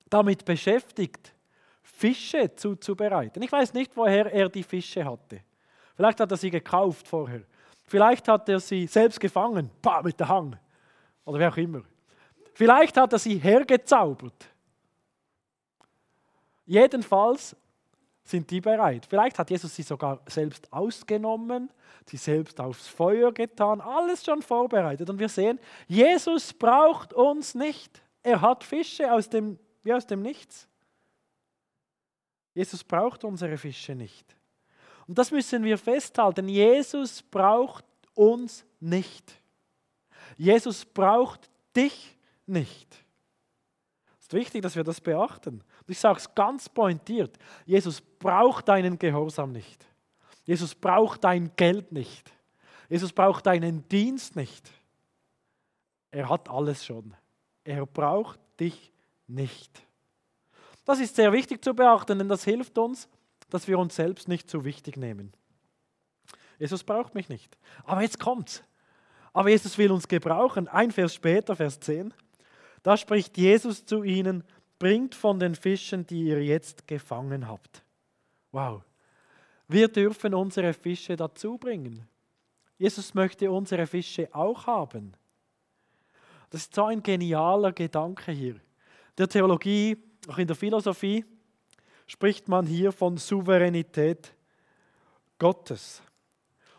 damit 0.09 0.45
beschäftigt, 0.45 1.33
Fische 1.83 2.55
zuzubereiten. 2.55 3.43
Ich 3.43 3.51
weiß 3.51 3.73
nicht, 3.73 3.97
woher 3.97 4.33
er 4.33 4.49
die 4.49 4.63
Fische 4.63 5.05
hatte. 5.05 5.41
Vielleicht 5.95 6.21
hat 6.21 6.31
er 6.31 6.37
sie 6.37 6.51
gekauft 6.51 7.09
vorher. 7.09 7.43
Vielleicht 7.87 8.29
hat 8.29 8.49
er 8.49 8.61
sie 8.61 8.87
selbst 8.87 9.19
gefangen, 9.19 9.71
bah, 9.81 10.03
mit 10.03 10.19
der 10.21 10.29
Hang. 10.29 10.57
Oder 11.25 11.39
wer 11.39 11.49
auch 11.51 11.57
immer. 11.57 11.83
Vielleicht 12.53 12.97
hat 12.97 13.13
er 13.13 13.19
sie 13.19 13.39
hergezaubert. 13.39 14.49
Jedenfalls 16.67 17.57
sind 18.27 18.51
die 18.51 18.61
bereit. 18.61 19.07
Vielleicht 19.09 19.39
hat 19.39 19.51
Jesus 19.51 19.75
sie 19.75 19.83
sogar 19.83 20.21
selbst 20.27 20.73
ausgenommen, 20.73 21.71
sie 22.07 22.17
selbst 22.17 22.61
aufs 22.61 22.89
Feuer 22.89 23.33
getan, 23.33 23.81
alles 23.81 24.25
schon 24.25 24.43
vorbereitet. 24.43 25.09
Und 25.09 25.19
wir 25.19 25.29
sehen, 25.29 25.59
Jesus 25.87 26.53
braucht 26.53 27.13
uns 27.13 27.55
nicht. 27.55 28.03
Er 28.23 28.41
hat 28.41 28.65
Fische 28.65 29.13
aus 29.13 29.31
dem, 29.31 29.59
wie 29.83 29.93
aus 29.93 30.07
dem 30.07 30.23
Nichts. 30.23 30.69
Jesus 32.55 32.83
braucht 32.83 33.23
unsere 33.23 33.57
Fische 33.59 33.95
nicht. 33.95 34.37
Und 35.07 35.19
das 35.19 35.31
müssen 35.31 35.63
wir 35.63 35.79
festhalten. 35.79 36.49
Jesus 36.49 37.23
braucht 37.23 37.85
uns 38.15 38.65
nicht. 38.81 39.41
Jesus 40.37 40.85
braucht 40.85 41.49
dich 41.77 42.17
nicht. 42.47 43.05
Es 44.19 44.27
ist 44.27 44.33
wichtig, 44.33 44.63
dass 44.63 44.75
wir 44.75 44.85
das 44.85 45.01
beachten. 45.01 45.63
Und 45.87 45.93
ich 45.93 45.99
sage 45.99 46.19
es 46.19 46.35
ganz 46.35 46.69
pointiert. 46.69 47.39
Jesus 47.65 48.01
braucht 48.01 48.69
deinen 48.69 48.99
Gehorsam 48.99 49.53
nicht. 49.53 49.87
Jesus 50.45 50.75
braucht 50.75 51.25
dein 51.25 51.55
Geld 51.57 51.93
nicht. 51.93 52.31
Jesus 52.89 53.13
braucht 53.13 53.47
deinen 53.47 53.89
Dienst 53.89 54.37
nicht. 54.37 54.71
Er 56.11 56.29
hat 56.29 56.49
alles 56.49 56.85
schon. 56.85 57.15
Er 57.65 57.85
braucht 57.85 58.39
dich 58.59 58.93
nicht. 59.27 59.83
Das 60.85 61.01
ist 61.01 61.17
sehr 61.17 61.33
wichtig 61.33 61.65
zu 61.65 61.75
beachten, 61.75 62.19
denn 62.19 62.29
das 62.29 62.45
hilft 62.45 62.79
uns, 62.79 63.09
dass 63.51 63.67
wir 63.69 63.79
uns 63.79 63.97
selbst 63.97 64.29
nicht 64.29 64.49
zu 64.49 64.65
wichtig 64.65 64.97
nehmen. 64.97 65.33
Jesus 66.59 66.85
braucht 66.85 67.15
mich 67.15 67.29
nicht. 67.29 67.57
Aber 67.85 68.03
jetzt 68.03 68.19
kommt's. 68.19 68.63
Aber 69.33 69.51
Jesus 69.51 69.77
will 69.79 69.93
uns 69.93 70.09
gebrauchen. 70.09 70.69
Ein 70.69 70.91
Vers 70.91 71.15
später, 71.15 71.55
Vers 71.55 71.79
10. 71.81 72.15
Da 72.83 72.97
spricht 72.97 73.37
Jesus 73.37 73.85
zu 73.85 74.05
ihnen: 74.05 74.45
Bringt 74.79 75.15
von 75.15 75.39
den 75.39 75.55
Fischen, 75.55 76.07
die 76.07 76.25
ihr 76.25 76.45
jetzt 76.45 76.87
gefangen 76.87 77.49
habt. 77.49 77.83
Wow. 78.53 78.83
Wir 79.69 79.89
dürfen 79.89 80.35
unsere 80.35 80.73
Fische 80.73 81.17
dazu 81.17 81.59
bringen. 81.59 82.07
Jesus 82.79 83.15
möchte 83.15 83.51
unsere 83.51 83.87
Fische 83.87 84.29
auch 84.35 84.67
haben. 84.67 85.15
Das 86.51 86.63
ist 86.63 86.75
so 86.75 86.85
ein 86.85 87.03
genialer 87.03 87.73
Gedanke 87.73 88.33
hier. 88.33 88.57
Der 89.19 89.29
Theologie, 89.29 89.97
auch 90.29 90.39
in 90.39 90.47
der 90.47 90.57
Philosophie, 90.57 91.25
spricht 92.07 92.49
man 92.49 92.67
hier 92.67 92.93
von 92.93 93.17
Souveränität 93.17 94.33
Gottes. 95.39 96.03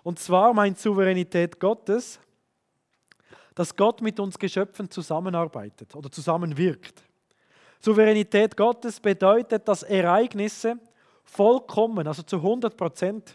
Und 0.04 0.20
zwar 0.20 0.54
meint 0.54 0.80
Souveränität 0.80 1.60
Gottes, 1.60 2.20
dass 3.56 3.76
Gott 3.76 4.02
mit 4.02 4.20
uns 4.20 4.38
Geschöpfen 4.38 4.90
zusammenarbeitet 4.90 5.96
oder 5.96 6.12
zusammenwirkt. 6.12 7.04
Souveränität 7.80 8.58
Gottes 8.58 9.00
bedeutet, 9.00 9.68
dass 9.68 9.84
Ereignisse 9.84 10.78
vollkommen, 11.24 12.08
also 12.08 12.24
zu 12.24 12.38
100 12.38 12.76
Prozent, 12.76 13.34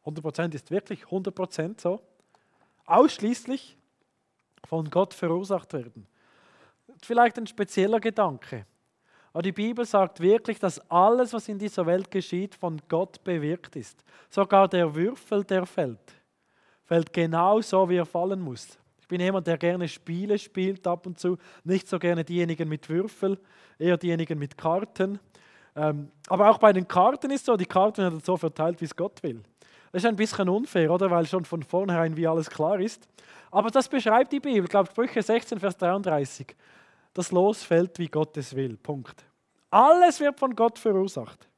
100 0.00 0.22
Prozent 0.22 0.54
ist 0.54 0.70
wirklich 0.70 1.04
100 1.04 1.34
Prozent 1.34 1.80
so, 1.80 2.00
ausschließlich 2.86 3.76
von 4.64 4.90
Gott 4.90 5.14
verursacht 5.14 5.72
werden. 5.72 6.06
Vielleicht 7.02 7.38
ein 7.38 7.46
spezieller 7.46 8.00
Gedanke. 8.00 8.66
Aber 9.32 9.42
die 9.42 9.52
Bibel 9.52 9.84
sagt 9.84 10.20
wirklich, 10.20 10.58
dass 10.58 10.80
alles, 10.90 11.32
was 11.32 11.48
in 11.48 11.58
dieser 11.58 11.86
Welt 11.86 12.10
geschieht, 12.10 12.54
von 12.54 12.80
Gott 12.88 13.22
bewirkt 13.22 13.76
ist. 13.76 14.04
Sogar 14.28 14.66
der 14.66 14.92
Würfel, 14.92 15.44
der 15.44 15.66
fällt, 15.66 16.14
fällt 16.84 17.12
genau 17.12 17.60
so, 17.60 17.88
wie 17.88 17.96
er 17.96 18.06
fallen 18.06 18.40
muss. 18.40 18.79
Bin 19.10 19.20
jemand, 19.20 19.48
der 19.48 19.58
gerne 19.58 19.88
Spiele 19.88 20.38
spielt 20.38 20.86
ab 20.86 21.04
und 21.04 21.18
zu, 21.18 21.36
nicht 21.64 21.88
so 21.88 21.98
gerne 21.98 22.24
diejenigen 22.24 22.68
mit 22.68 22.88
Würfel, 22.88 23.40
eher 23.76 23.96
diejenigen 23.96 24.38
mit 24.38 24.56
Karten. 24.56 25.18
Ähm, 25.74 26.12
aber 26.28 26.48
auch 26.48 26.58
bei 26.58 26.72
den 26.72 26.86
Karten 26.86 27.32
ist 27.32 27.46
so, 27.46 27.56
die 27.56 27.66
Karten 27.66 28.02
werden 28.02 28.20
so 28.20 28.36
verteilt, 28.36 28.80
wie 28.80 28.84
es 28.84 28.94
Gott 28.94 29.20
will. 29.24 29.42
Das 29.90 30.04
ist 30.04 30.08
ein 30.08 30.14
bisschen 30.14 30.48
unfair, 30.48 30.92
oder? 30.92 31.10
Weil 31.10 31.26
schon 31.26 31.44
von 31.44 31.64
vornherein 31.64 32.16
wie 32.16 32.28
alles 32.28 32.48
klar 32.48 32.78
ist. 32.78 33.08
Aber 33.50 33.68
das 33.68 33.88
beschreibt 33.88 34.32
die 34.32 34.38
Bibel. 34.38 34.62
Ich 34.62 34.70
glaube, 34.70 34.88
Sprüche 34.88 35.20
16, 35.20 35.58
Vers 35.58 35.76
33 35.76 36.54
das 37.12 37.32
Los 37.32 37.64
fällt, 37.64 37.98
wie 37.98 38.06
Gott 38.06 38.36
es 38.36 38.54
will. 38.54 38.76
Punkt. 38.76 39.24
Alles 39.72 40.20
wird 40.20 40.38
von 40.38 40.54
Gott 40.54 40.78
verursacht. 40.78 41.48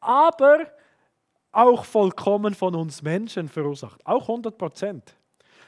Aber 0.00 0.66
auch 1.52 1.84
vollkommen 1.84 2.54
von 2.54 2.74
uns 2.74 3.02
Menschen 3.02 3.50
verursacht. 3.50 4.00
Auch 4.06 4.22
100 4.22 4.56
Prozent. 4.56 5.14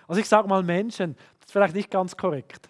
Also 0.07 0.21
ich 0.21 0.29
sage 0.29 0.49
mal 0.49 0.63
Menschen, 0.63 1.15
das 1.15 1.49
ist 1.49 1.53
vielleicht 1.53 1.75
nicht 1.75 1.91
ganz 1.91 2.17
korrekt. 2.17 2.69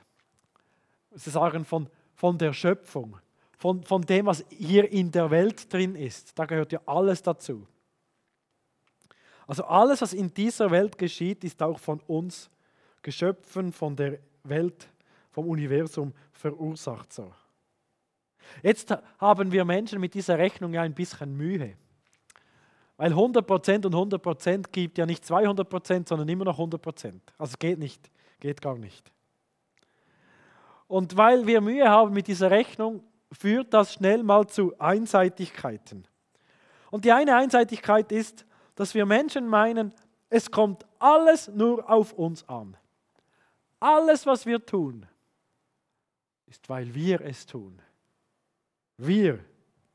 Sie 1.12 1.31
sagen 1.31 1.64
von, 1.64 1.88
von 2.14 2.38
der 2.38 2.52
Schöpfung. 2.52 3.19
von, 3.57 3.83
von 3.83 4.02
dem, 4.02 4.26
was 4.26 4.45
hier 4.50 4.90
in 4.90 5.11
der 5.11 5.31
Welt 5.31 5.73
drin 5.73 5.97
ist. 5.97 6.38
Da 6.38 6.45
gehört 6.45 6.73
ja 6.73 6.81
alles 6.87 7.23
dazu. 7.23 7.66
Also 9.47 9.64
alles, 9.64 10.02
was 10.02 10.12
in 10.12 10.33
dieser 10.33 10.71
Welt 10.71 10.99
geschieht, 10.99 11.45
ist 11.45 11.62
auch 11.62 11.78
von 11.78 12.00
uns 12.00 12.50
Geschöpfen, 13.02 13.73
von 13.73 13.95
der 13.95 14.19
Welt, 14.43 14.88
vom 15.31 15.47
Universum 15.47 16.12
verursacht 16.33 17.12
so. 17.12 17.33
Jetzt 18.62 18.95
haben 19.19 19.52
wir 19.52 19.64
Menschen 19.64 20.00
mit 20.00 20.14
dieser 20.14 20.38
Rechnung 20.38 20.73
ja 20.75 20.83
ein 20.83 20.95
bisschen 20.95 21.37
Mühe. 21.37 21.76
Weil 22.97 23.12
100% 23.12 23.87
und 23.87 23.95
100% 23.95 24.71
gibt 24.73 24.99
ja 24.99 25.07
nicht 25.07 25.25
200%, 25.25 26.09
sondern 26.09 26.29
immer 26.29 26.45
noch 26.45 26.59
100%. 26.59 27.21
Also 27.37 27.57
geht 27.59 27.79
nicht, 27.79 28.11
geht 28.41 28.62
gar 28.62 28.79
nicht. 28.79 29.12
Und 30.88 31.17
weil 31.17 31.47
wir 31.47 31.61
Mühe 31.61 31.88
haben 31.88 32.15
mit 32.15 32.26
dieser 32.26 32.50
Rechnung, 32.50 33.03
führt 33.33 33.75
das 33.75 33.95
schnell 33.95 34.23
mal 34.23 34.47
zu 34.47 34.79
Einseitigkeiten. 34.79 36.07
Und 36.91 37.05
die 37.05 37.12
eine 37.12 37.37
Einseitigkeit 37.37 38.12
ist, 38.12 38.47
dass 38.76 38.95
wir 38.95 39.05
Menschen 39.05 39.49
meinen, 39.49 39.93
es 40.31 40.50
kommt 40.50 40.87
alles 40.99 41.49
nur 41.49 41.88
auf 41.91 42.12
uns 42.12 42.49
an. 42.49 42.76
Alles, 43.81 44.26
was 44.26 44.47
wir 44.47 44.65
tun, 44.65 45.07
ist, 46.47 46.69
weil 46.69 46.95
wir 46.95 47.21
es 47.21 47.47
tun. 47.47 47.81
Wir, 48.97 49.45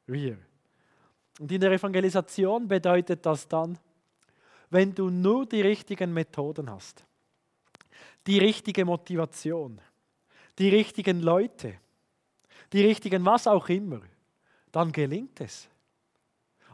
wir. 0.06 0.38
Und 1.42 1.52
in 1.52 1.60
der 1.60 1.72
Evangelisation 1.72 2.68
bedeutet 2.68 3.26
das 3.26 3.48
dann, 3.48 3.76
wenn 4.70 4.94
du 4.94 5.10
nur 5.10 5.48
die 5.48 5.62
richtigen 5.62 6.14
Methoden 6.14 6.70
hast, 6.70 7.04
die 8.28 8.38
richtige 8.38 8.86
Motivation, 8.86 9.82
die 10.60 10.70
richtigen 10.70 11.20
Leute, 11.20 11.80
die 12.72 12.86
richtigen 12.86 13.26
was 13.26 13.48
auch 13.48 13.68
immer, 13.70 14.02
dann 14.72 14.92
gelingt 14.92 15.42
es. 15.42 15.68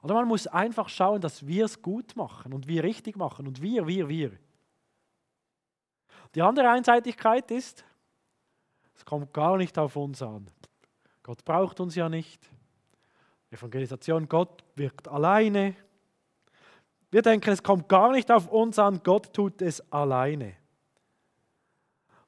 Oder 0.02 0.16
man 0.16 0.28
muss 0.28 0.48
einfach 0.48 0.90
schauen, 0.90 1.22
dass 1.22 1.48
wir 1.48 1.64
es 1.64 1.82
gut 1.82 2.18
machen 2.18 2.52
und 2.52 2.68
wir 2.68 2.84
richtig 2.84 3.16
machen 3.16 3.48
und 3.48 3.62
wir, 3.62 3.88
wir, 3.88 4.10
wir. 4.10 4.38
Die 6.36 6.42
andere 6.42 6.70
Einseitigkeit 6.70 7.50
ist, 7.52 7.86
es 8.98 9.06
kommt 9.06 9.34
gar 9.34 9.56
nicht 9.56 9.78
auf 9.78 9.96
uns 9.96 10.22
an. 10.22 10.52
Gott 11.24 11.46
braucht 11.46 11.80
uns 11.80 11.96
ja 11.96 12.10
nicht. 12.10 12.52
Evangelisation, 13.52 14.28
Gott 14.28 14.64
wirkt 14.76 15.08
alleine. 15.08 15.76
Wir 17.10 17.22
denken, 17.22 17.50
es 17.50 17.64
kommt 17.64 17.88
gar 17.88 18.12
nicht 18.12 18.32
auf 18.32 18.52
uns 18.52 18.78
an, 18.78 19.02
Gott 19.04 19.34
tut 19.34 19.62
es 19.62 19.92
alleine. 19.92 20.56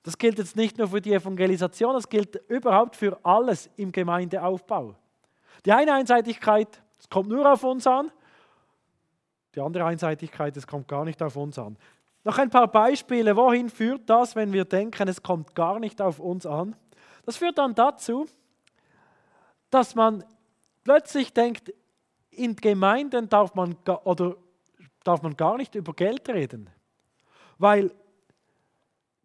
Das 0.04 0.18
gilt 0.18 0.38
jetzt 0.38 0.56
nicht 0.56 0.78
nur 0.78 0.88
für 0.88 1.02
die 1.02 1.14
Evangelisation, 1.14 1.94
das 1.94 2.08
gilt 2.08 2.36
überhaupt 2.50 2.96
für 2.96 3.20
alles 3.24 3.70
im 3.76 3.92
Gemeindeaufbau. 3.92 4.96
Die 5.66 5.74
eine 5.74 5.94
Einseitigkeit, 5.94 6.82
es 6.98 7.10
kommt 7.10 7.30
nur 7.30 7.52
auf 7.52 7.64
uns 7.64 7.86
an. 7.86 8.12
Die 9.56 9.60
andere 9.60 9.86
Einseitigkeit, 9.86 10.56
es 10.56 10.66
kommt 10.66 10.88
gar 10.88 11.04
nicht 11.04 11.22
auf 11.22 11.36
uns 11.36 11.60
an. 11.60 11.78
Noch 12.24 12.38
ein 12.38 12.50
paar 12.50 12.68
Beispiele, 12.68 13.36
wohin 13.36 13.70
führt 13.70 14.10
das, 14.10 14.36
wenn 14.36 14.54
wir 14.54 14.66
denken, 14.66 15.08
es 15.08 15.22
kommt 15.22 15.56
gar 15.56 15.80
nicht 15.80 16.02
auf 16.02 16.20
uns 16.20 16.46
an? 16.46 16.76
Das 17.26 17.38
führt 17.38 17.58
dann 17.58 17.76
dazu, 17.76 18.26
dass 19.70 19.96
man 19.96 20.24
plötzlich 20.90 21.32
denkt, 21.32 21.72
in 22.32 22.56
Gemeinden 22.56 23.30
darf 23.30 23.54
man, 23.54 23.76
oder 24.06 24.36
darf 25.04 25.22
man 25.22 25.38
gar 25.38 25.56
nicht 25.56 25.76
über 25.76 25.94
Geld 25.94 26.28
reden. 26.30 26.68
Weil 27.60 27.94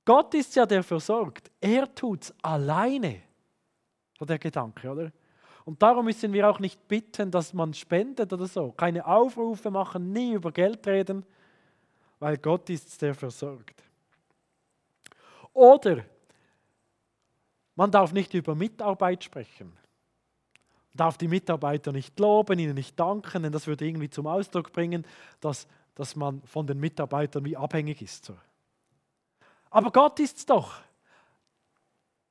Gott 0.05 0.35
ist 0.35 0.55
ja 0.57 0.67
der 0.67 0.83
versorgt. 0.83 1.51
Er 1.63 1.95
tut 1.95 2.25
es 2.25 2.35
alleine. 2.43 3.23
So 4.19 4.27
der 4.27 4.39
Gedanke, 4.39 4.91
oder? 4.91 5.11
Und 5.65 5.83
darum 5.83 6.05
müssen 6.05 6.35
wir 6.35 6.51
auch 6.51 6.59
nicht 6.59 6.87
bitten, 6.87 7.31
dass 7.31 7.55
man 7.55 7.73
spendet 7.73 8.31
oder 8.31 8.47
so. 8.47 8.71
Keine 8.73 9.07
Aufrufe 9.07 9.71
machen, 9.71 10.13
nie 10.13 10.35
über 10.35 10.53
Geld 10.53 10.87
reden, 10.87 11.25
weil 12.19 12.37
Gott 12.37 12.69
ist 12.69 13.01
der 13.01 13.15
versorgt. 13.15 13.83
Oder 15.55 16.05
man 17.75 17.91
darf 17.91 18.13
nicht 18.13 18.35
über 18.35 18.55
Mitarbeit 18.55 19.25
sprechen 19.25 19.73
darf 20.95 21.19
die 21.19 21.29
Mitarbeiter 21.29 21.93
nicht 21.93 22.19
loben, 22.19 22.59
ihnen 22.59 22.75
nicht 22.75 22.99
danken, 22.99 23.43
denn 23.43 23.53
das 23.53 23.67
würde 23.67 23.87
irgendwie 23.87 24.11
zum 24.11 24.27
Ausdruck 24.27 24.73
bringen, 24.73 25.05
dass, 25.41 25.67
dass 25.95 26.17
man 26.17 26.43
von 26.43 26.67
den 26.67 26.79
Mitarbeitern 26.79 27.45
wie 27.45 27.57
abhängig 27.57 28.01
ist. 28.01 28.33
Aber 29.71 29.91
Gott 29.91 30.21
ist 30.21 30.39
es 30.39 30.47
doch, 30.47 30.81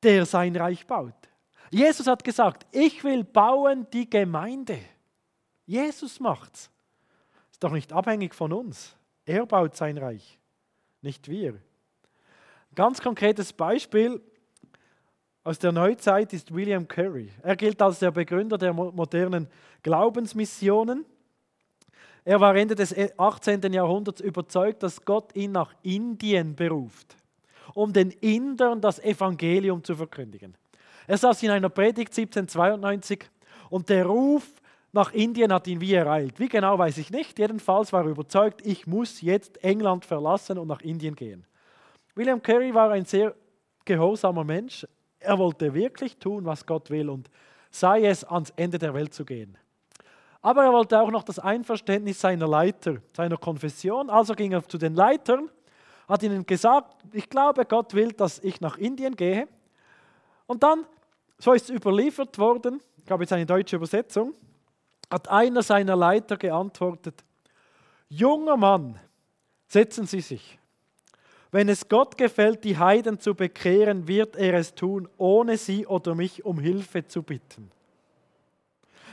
der 0.02 0.26
sein 0.26 0.56
Reich 0.56 0.88
baut. 0.88 1.14
Jesus 1.70 2.08
hat 2.08 2.24
gesagt, 2.24 2.66
ich 2.72 3.04
will 3.04 3.24
bauen 3.24 3.88
die 3.92 4.10
Gemeinde. 4.10 4.80
Jesus 5.66 6.20
macht's. 6.20 6.70
Ist 7.52 7.64
doch 7.64 7.72
nicht 7.72 7.92
abhängig 7.92 8.34
von 8.34 8.54
uns. 8.54 8.96
Er 9.26 9.46
baut 9.46 9.76
sein 9.76 9.98
Reich, 9.98 10.40
nicht 11.02 11.28
wir. 11.28 11.60
Ganz 12.76 13.02
konkretes 13.02 13.54
Beispiel, 13.54 14.22
aus 15.44 15.60
der 15.60 15.72
Neuzeit 15.72 16.32
ist 16.34 16.54
William 16.54 16.88
Carey. 16.88 17.30
Er 17.42 17.56
gilt 17.56 17.82
als 17.82 18.00
der 18.00 18.12
Begründer 18.12 18.58
der 18.58 18.74
modernen 18.74 19.48
Glaubensmissionen. 19.82 21.06
Er 22.24 22.40
war 22.40 22.56
Ende 22.56 22.76
des 22.76 22.96
18. 23.18 23.74
Jahrhunderts 23.74 24.22
überzeugt, 24.22 24.84
dass 24.84 25.04
Gott 25.04 25.36
ihn 25.36 25.52
nach 25.52 25.74
Indien 25.82 26.56
beruft, 26.56 27.18
um 27.74 27.92
den 27.92 28.12
Indern 28.12 28.80
das 28.80 29.00
Evangelium 29.00 29.84
zu 29.84 29.96
verkündigen. 29.96 30.56
Er 31.08 31.18
saß 31.18 31.44
in 31.44 31.50
einer 31.50 31.68
Predigt 31.68 32.18
1792 32.18 33.30
und 33.70 33.90
der 33.90 34.06
Ruf 34.06 34.48
nach 34.94 35.12
Indien 35.12 35.52
hat 35.52 35.68
ihn 35.68 35.82
wie 35.82 35.96
ereilt. 35.96 36.40
Wie 36.40 36.48
genau 36.48 36.78
weiß 36.78 37.00
ich 37.00 37.10
nicht. 37.10 37.38
Jedenfalls 37.40 37.92
war 37.92 38.06
er 38.06 38.12
überzeugt, 38.12 38.66
ich 38.66 38.88
muss 38.88 39.20
jetzt 39.22 39.62
England 39.64 40.06
verlassen 40.06 40.58
und 40.58 40.68
nach 40.68 40.82
Indien 40.82 41.16
gehen. 41.16 41.46
William 42.16 42.42
Carey 42.42 42.74
war 42.74 42.92
ein 42.92 43.04
sehr 43.04 43.36
gehorsamer 43.84 44.44
Mensch. 44.44 44.86
Er 45.24 45.38
wollte 45.38 45.74
wirklich 45.74 46.18
tun, 46.18 46.46
was 46.46 46.66
Gott 46.66 46.90
will 46.90 47.10
und 47.10 47.30
sei 47.72 48.06
es 48.06 48.24
ans 48.24 48.52
Ende 48.56 48.78
der 48.78 48.94
Welt 48.94 49.14
zu 49.14 49.26
gehen. 49.26 49.58
Aber 50.42 50.64
er 50.66 50.74
wollte 50.74 51.00
auch 51.00 51.10
noch 51.10 51.24
das 51.24 51.40
Einverständnis 51.40 52.20
seiner 52.20 52.48
Leiter, 52.48 52.98
seiner 53.16 53.38
Konfession. 53.38 54.10
Also 54.10 54.34
ging 54.36 54.52
er 54.52 54.68
zu 54.68 54.78
den 54.78 54.94
Leitern, 54.94 55.50
hat 56.08 56.22
ihnen 56.22 56.46
gesagt, 56.46 57.02
ich 57.14 57.30
glaube, 57.30 57.66
Gott 57.66 57.94
will, 57.94 58.12
dass 58.12 58.40
ich 58.40 58.60
nach 58.60 58.78
Indien 58.78 59.16
gehe. 59.16 59.48
Und 60.46 60.62
dann, 60.62 60.86
so 61.38 61.54
ist 61.54 61.70
es 61.70 61.76
überliefert 61.76 62.38
worden, 62.38 62.82
ich 63.04 63.10
habe 63.10 63.24
jetzt 63.24 63.34
eine 63.34 63.46
deutsche 63.46 63.78
Übersetzung, 63.78 64.34
hat 65.10 65.30
einer 65.30 65.64
seiner 65.64 65.96
Leiter 65.96 66.38
geantwortet, 66.38 67.24
junger 68.10 68.58
Mann, 68.58 69.00
setzen 69.68 70.06
Sie 70.06 70.22
sich. 70.22 70.60
Wenn 71.54 71.70
es 71.70 71.88
Gott 71.88 72.18
gefällt, 72.18 72.64
die 72.64 72.80
Heiden 72.80 73.20
zu 73.20 73.36
bekehren, 73.36 74.08
wird 74.08 74.36
er 74.36 74.56
es 74.56 74.74
tun, 74.74 75.08
ohne 75.18 75.56
sie 75.56 75.86
oder 75.86 76.16
mich 76.16 76.44
um 76.44 76.58
Hilfe 76.58 77.06
zu 77.06 77.22
bitten. 77.22 77.70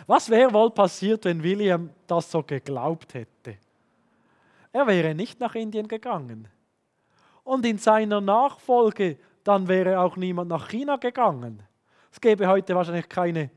Was 0.06 0.30
wäre 0.30 0.50
wohl 0.54 0.70
passiert, 0.70 1.26
wenn 1.26 1.42
William 1.42 1.90
das 2.06 2.30
so 2.30 2.42
geglaubt 2.42 3.12
hätte? 3.12 3.58
Er 4.72 4.86
wäre 4.86 5.14
nicht 5.14 5.38
nach 5.38 5.54
Indien 5.54 5.86
gegangen. 5.86 6.48
Und 7.44 7.66
in 7.66 7.76
seiner 7.76 8.22
Nachfolge, 8.22 9.18
dann 9.44 9.68
wäre 9.68 10.00
auch 10.00 10.16
niemand 10.16 10.48
nach 10.48 10.70
China 10.70 10.96
gegangen. 10.96 11.62
Es 12.10 12.22
gäbe 12.22 12.48
heute 12.48 12.74
wahrscheinlich 12.74 13.10
keine 13.10 13.50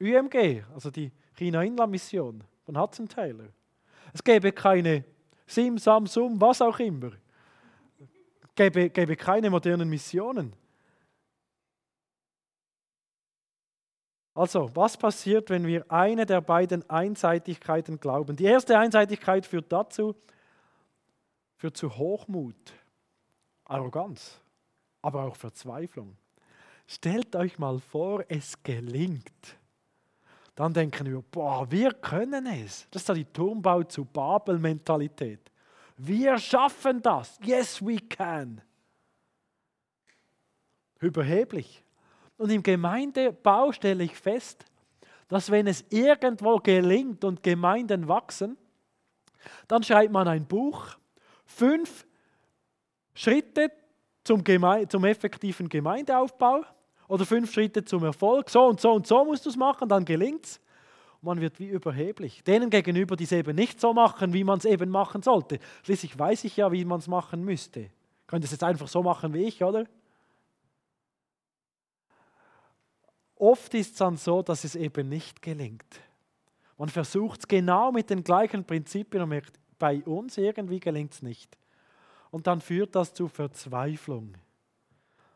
UMG, 0.00 0.62
also 0.72 0.90
die 0.90 1.12
China-Inland-Mission 1.34 2.42
von 2.64 2.80
Hudson 2.80 3.06
Taylor. 3.06 3.48
Es 4.14 4.24
gäbe 4.24 4.50
keine 4.50 5.04
Sim, 5.46 5.76
Samsung, 5.76 6.40
was 6.40 6.62
auch 6.62 6.78
immer 6.78 7.10
gäbe, 8.60 8.90
gäbe 8.90 9.16
keine 9.16 9.48
modernen 9.48 9.88
Missionen. 9.88 10.52
Also, 14.34 14.70
was 14.74 14.96
passiert, 14.96 15.50
wenn 15.50 15.66
wir 15.66 15.90
eine 15.90 16.26
der 16.26 16.40
beiden 16.40 16.88
Einseitigkeiten 16.88 17.98
glauben? 17.98 18.36
Die 18.36 18.44
erste 18.44 18.78
Einseitigkeit 18.78 19.46
führt 19.46 19.72
dazu, 19.72 20.14
führt 21.56 21.76
zu 21.76 21.96
Hochmut, 21.96 22.72
Arroganz, 23.64 24.40
aber 25.02 25.24
auch 25.24 25.36
Verzweiflung. 25.36 26.16
Stellt 26.86 27.34
euch 27.36 27.58
mal 27.58 27.78
vor, 27.78 28.24
es 28.28 28.62
gelingt. 28.62 29.58
Dann 30.54 30.74
denken 30.74 31.06
wir, 31.06 31.22
boah, 31.22 31.70
wir 31.70 31.92
können 31.92 32.46
es. 32.46 32.86
Das 32.90 33.08
ist 33.08 33.16
die 33.16 33.24
Turmbau 33.24 33.82
zu 33.84 34.04
Babel-Mentalität. 34.04 35.49
Wir 36.02 36.38
schaffen 36.38 37.02
das. 37.02 37.38
Yes, 37.44 37.84
we 37.84 37.98
can. 37.98 38.62
Überheblich. 40.98 41.84
Und 42.38 42.50
im 42.50 42.62
Gemeindebau 42.62 43.70
stelle 43.72 44.04
ich 44.04 44.16
fest, 44.16 44.64
dass 45.28 45.50
wenn 45.50 45.66
es 45.66 45.84
irgendwo 45.90 46.56
gelingt 46.56 47.22
und 47.22 47.42
Gemeinden 47.42 48.08
wachsen, 48.08 48.56
dann 49.68 49.82
schreibt 49.82 50.10
man 50.10 50.26
ein 50.26 50.46
Buch, 50.46 50.96
fünf 51.44 52.06
Schritte 53.12 53.70
zum, 54.24 54.42
Geme 54.42 54.88
zum 54.88 55.04
effektiven 55.04 55.68
Gemeindeaufbau 55.68 56.64
Oder 57.08 57.26
fünf 57.26 57.52
Schritte 57.52 57.84
zum 57.84 58.04
Erfolg. 58.04 58.48
So 58.48 58.64
und 58.64 58.80
so 58.80 58.92
und 58.92 59.06
so 59.06 59.22
musst 59.22 59.44
du 59.44 59.50
es 59.50 59.56
machen, 59.56 59.86
dann 59.86 60.06
gelingt 60.06 60.46
es. 60.46 60.60
Man 61.22 61.40
wird 61.40 61.58
wie 61.58 61.68
überheblich. 61.68 62.42
Denen 62.44 62.70
gegenüber, 62.70 63.16
die 63.16 63.24
es 63.24 63.32
eben 63.32 63.54
nicht 63.54 63.80
so 63.80 63.92
machen, 63.92 64.32
wie 64.32 64.44
man 64.44 64.58
es 64.58 64.64
eben 64.64 64.90
machen 64.90 65.22
sollte. 65.22 65.58
Schließlich 65.82 66.18
weiß 66.18 66.44
ich 66.44 66.56
ja, 66.56 66.72
wie 66.72 66.84
man 66.84 67.00
es 67.00 67.08
machen 67.08 67.44
müsste. 67.44 67.90
Könnte 68.26 68.46
es 68.46 68.52
jetzt 68.52 68.64
einfach 68.64 68.88
so 68.88 69.02
machen 69.02 69.34
wie 69.34 69.44
ich, 69.44 69.62
oder? 69.62 69.84
Oft 73.36 73.74
ist 73.74 73.92
es 73.92 73.96
dann 73.96 74.16
so, 74.16 74.42
dass 74.42 74.64
es 74.64 74.76
eben 74.76 75.08
nicht 75.08 75.42
gelingt. 75.42 76.00
Man 76.78 76.88
versucht 76.88 77.40
es 77.40 77.48
genau 77.48 77.92
mit 77.92 78.08
den 78.08 78.24
gleichen 78.24 78.64
Prinzipien 78.64 79.22
und 79.22 79.30
merkt, 79.30 79.58
bei 79.78 80.02
uns 80.04 80.38
irgendwie 80.38 80.80
gelingt 80.80 81.12
es 81.12 81.22
nicht. 81.22 81.58
Und 82.30 82.46
dann 82.46 82.60
führt 82.60 82.94
das 82.94 83.12
zu 83.12 83.28
Verzweiflung. 83.28 84.34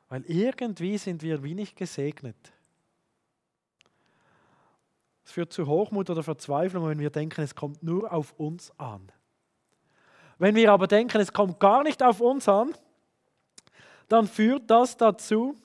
Weil 0.09 0.25
irgendwie 0.27 0.97
sind 0.99 1.23
wir 1.23 1.43
wenig 1.43 1.75
gesegnet. 1.75 2.54
Es 5.25 5.33
führt 5.33 5.53
zu 5.53 5.67
Hochmut 5.67 6.11
oder 6.11 6.23
Verzweiflung, 6.23 6.87
wenn 6.89 6.99
wir 6.99 7.11
denken, 7.11 7.41
es 7.41 7.55
kommt 7.55 7.83
nur 7.83 8.13
auf 8.13 8.33
uns 8.39 8.71
an. 8.79 9.11
Wenn 10.39 10.55
wir 10.55 10.73
aber 10.73 10.87
denken, 10.87 11.21
es 11.21 11.33
kommt 11.33 11.61
gar 11.61 11.83
nicht 11.83 12.03
auf 12.03 12.21
uns 12.21 12.49
an, 12.49 12.75
dann 14.09 14.27
führt 14.27 14.69
das 14.71 14.97
dazu, 14.97 15.57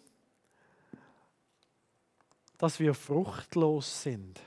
dass 2.58 2.80
wir 2.80 2.94
fruchtlos 2.94 4.04
sind. 4.04 4.40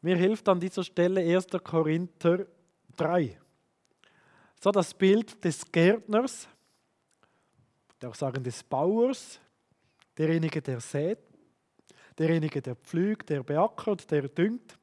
Mir 0.00 0.16
hilft 0.16 0.48
an 0.48 0.58
dieser 0.58 0.82
Stelle 0.82 1.20
1. 1.20 1.46
Korinther 1.62 2.46
3. 2.96 3.38
So 4.60 4.70
das 4.72 4.94
Bild 4.94 5.44
des 5.44 5.70
Gärtners, 5.70 6.48
der 8.00 8.10
auch 8.10 8.14
sagen 8.14 8.42
des 8.42 8.62
Bauers, 8.64 9.40
derjenige, 10.16 10.60
der 10.60 10.80
sät, 10.80 11.18
derjenige, 12.18 12.60
der 12.62 12.76
pflügt, 12.76 13.30
der 13.30 13.42
beackert, 13.42 14.10
der 14.10 14.28
düngt. 14.28 14.78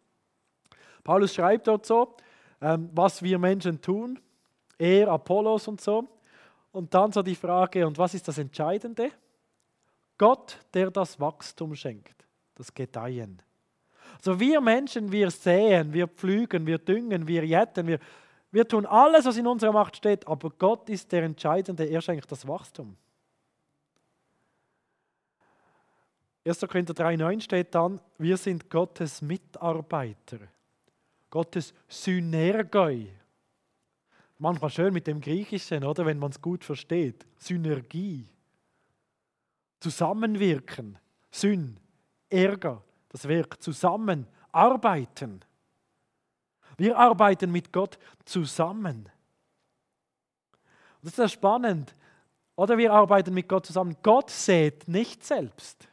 Paulus 1.04 1.34
schreibt 1.34 1.68
dort 1.68 1.86
so, 1.86 2.16
ähm, 2.62 2.90
was 2.94 3.22
wir 3.22 3.40
Menschen 3.40 3.82
tun, 3.82 4.20
er, 4.78 5.10
Apollos 5.10 5.68
und 5.68 5.82
so. 5.82 6.08
Und 6.72 6.94
dann 6.94 7.12
so 7.12 7.22
die 7.22 7.36
Frage, 7.36 7.86
und 7.86 7.98
was 7.98 8.14
ist 8.14 8.28
das 8.28 8.38
Entscheidende? 8.38 9.12
Gott, 10.18 10.60
der 10.74 10.92
das 10.92 11.20
Wachstum 11.20 11.76
schenkt, 11.76 12.26
das 12.56 12.74
Gedeihen. 12.74 13.42
So 14.22 14.40
wir 14.40 14.60
Menschen, 14.62 15.12
wir 15.12 15.32
säen, 15.32 15.94
wir 15.94 16.08
pflügen, 16.08 16.68
wir 16.68 16.78
düngen, 16.78 17.28
wir 17.28 17.46
jetten, 17.46 17.88
wir, 17.88 18.00
wir 18.52 18.68
tun 18.68 18.86
alles, 18.86 19.26
was 19.26 19.38
in 19.38 19.48
unserer 19.48 19.72
Macht 19.72 19.96
steht, 19.96 20.28
aber 20.28 20.50
Gott 20.50 20.90
ist 20.90 21.12
der 21.12 21.24
Entscheidende, 21.24 21.86
er 21.86 22.02
schenkt 22.02 22.32
das 22.32 22.48
Wachstum. 22.48 22.98
1. 26.46 26.60
Korinther 26.62 26.94
3,9 26.94 27.42
steht 27.42 27.76
dann, 27.76 28.00
wir 28.18 28.38
sind 28.38 28.70
Gottes 28.70 29.22
Mitarbeiter, 29.22 30.40
Gottes 31.30 31.74
Synergoi. 31.88 33.12
Manchmal 34.38 34.70
schön 34.70 34.94
mit 34.94 35.06
dem 35.06 35.20
Griechischen, 35.20 35.84
oder 35.84 36.06
wenn 36.06 36.18
man 36.18 36.32
es 36.32 36.42
gut 36.42 36.64
versteht. 36.64 37.26
Synergie. 37.38 38.26
Zusammenwirken. 39.82 40.98
Syn, 41.30 41.78
Ärger 42.30 42.82
das 43.10 43.28
Werk 43.28 43.62
zusammen, 43.62 44.28
arbeiten. 44.52 45.42
Wir 46.78 46.98
arbeiten 46.98 47.52
mit 47.52 47.74
Gott 47.74 48.00
zusammen. 48.24 49.10
Das 51.02 51.14
ist 51.14 51.18
ja 51.18 51.28
spannend. 51.28 51.96
Oder 52.56 52.78
wir 52.78 52.94
arbeiten 52.94 53.34
mit 53.34 53.50
Gott 53.50 53.66
zusammen. 53.66 53.98
Gott 54.04 54.30
sät 54.30 54.88
nicht 54.88 55.26
selbst. 55.26 55.89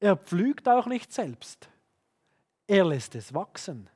Er 0.00 0.16
pflügt 0.16 0.68
auch 0.68 0.86
nicht 0.86 1.12
selbst. 1.12 1.68
Er 2.66 2.84
lässt 2.84 3.14
es 3.14 3.32
wachsen. 3.32 3.88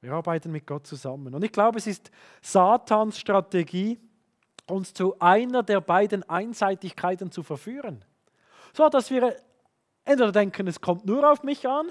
Wir 0.00 0.12
arbeiten 0.12 0.50
mit 0.50 0.66
Gott 0.66 0.86
zusammen. 0.86 1.34
Und 1.34 1.44
ich 1.44 1.52
glaube, 1.52 1.78
es 1.78 1.86
ist 1.86 2.10
Satans 2.40 3.18
Strategie, 3.18 3.98
uns 4.66 4.94
zu 4.94 5.18
einer 5.18 5.62
der 5.62 5.80
beiden 5.80 6.22
Einseitigkeiten 6.28 7.30
zu 7.30 7.42
verführen. 7.42 8.04
So 8.72 8.88
dass 8.88 9.10
wir 9.10 9.36
Entweder 10.04 10.32
denken, 10.32 10.66
es 10.66 10.80
kommt 10.80 11.06
nur 11.06 11.30
auf 11.30 11.42
mich 11.42 11.68
an, 11.68 11.86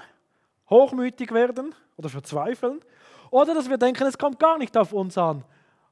hochmütig 0.68 1.32
werden 1.32 1.74
oder 1.96 2.08
verzweifeln, 2.08 2.80
oder 3.30 3.54
dass 3.54 3.70
wir 3.70 3.78
denken, 3.78 4.06
es 4.06 4.18
kommt 4.18 4.38
gar 4.38 4.58
nicht 4.58 4.76
auf 4.76 4.92
uns 4.92 5.16
an. 5.16 5.44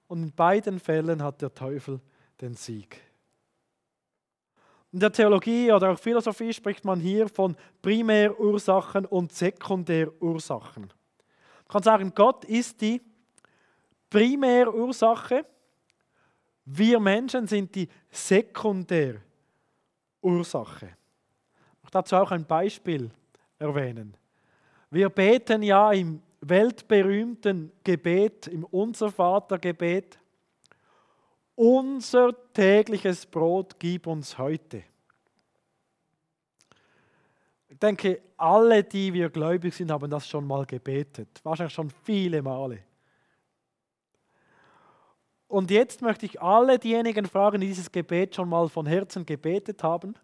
Und 0.08 0.22
in 0.22 0.32
beiden 0.32 0.80
Fällen 0.80 1.22
hat 1.22 1.40
der 1.40 1.54
Teufel 1.54 2.00
den 2.40 2.54
Sieg. 2.54 3.00
In 4.92 5.00
der 5.00 5.12
Theologie 5.12 5.72
oder 5.72 5.92
auch 5.92 5.98
Philosophie 5.98 6.52
spricht 6.52 6.84
man 6.84 7.00
hier 7.00 7.28
von 7.28 7.56
Primärursachen 7.82 9.06
und 9.06 9.32
Sekundärursachen. 9.32 10.82
Man 10.82 11.68
kann 11.68 11.82
sagen, 11.82 12.12
Gott 12.14 12.44
ist 12.44 12.80
die 12.80 13.02
Primärursache, 14.08 15.44
wir 16.64 17.00
Menschen 17.00 17.46
sind 17.46 17.74
die 17.74 17.88
Sekundärursache 18.10 20.98
dazu 21.90 22.16
auch 22.16 22.30
ein 22.30 22.44
Beispiel 22.44 23.10
erwähnen. 23.58 24.16
Wir 24.90 25.08
beten 25.08 25.62
ja 25.62 25.92
im 25.92 26.22
weltberühmten 26.40 27.72
Gebet, 27.82 28.46
im 28.46 28.64
Unser 28.64 29.10
Vater 29.10 29.58
Gebet, 29.58 30.18
unser 31.58 32.32
tägliches 32.52 33.26
Brot 33.26 33.80
gib 33.80 34.06
uns 34.06 34.38
heute. 34.38 34.84
Ich 37.68 37.78
denke, 37.80 38.22
alle, 38.36 38.84
die 38.84 39.12
wir 39.12 39.28
gläubig 39.28 39.74
sind, 39.74 39.90
haben 39.90 40.08
das 40.08 40.28
schon 40.28 40.46
mal 40.46 40.64
gebetet. 40.66 41.40
Wahrscheinlich 41.42 41.74
schon 41.74 41.90
viele 42.04 42.42
Male. 42.42 42.84
Und 45.48 45.72
jetzt 45.72 46.00
möchte 46.00 46.26
ich 46.26 46.40
alle 46.40 46.78
diejenigen 46.78 47.26
fragen, 47.26 47.60
die 47.60 47.66
dieses 47.66 47.90
Gebet 47.90 48.36
schon 48.36 48.48
mal 48.48 48.68
von 48.68 48.86
Herzen 48.86 49.26
gebetet 49.26 49.82
haben. 49.82 50.14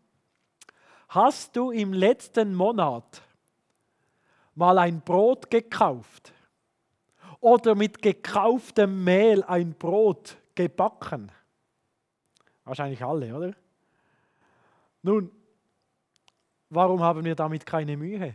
Hast 1.09 1.57
du 1.57 1.73
im 1.73 1.93
letzten 1.93 2.55
Monat 2.55 3.23
mal 4.55 4.79
ein 4.79 5.01
Brot 5.01 5.51
gekauft 5.51 6.33
oder 7.41 7.75
mit 7.75 8.01
gekauftem 8.01 9.03
Mehl 9.03 9.43
ein 9.43 9.75
Brot 9.75 10.37
gebacken? 10.55 11.31
Wahrscheinlich 12.65 13.03
alle, 13.03 13.35
oder? 13.35 13.55
Nun, 15.03 15.31
warum 16.71 17.03
haben 17.03 17.25
wir 17.25 17.35
damit 17.35 17.67
keine 17.67 17.97
Mühe? 17.97 18.35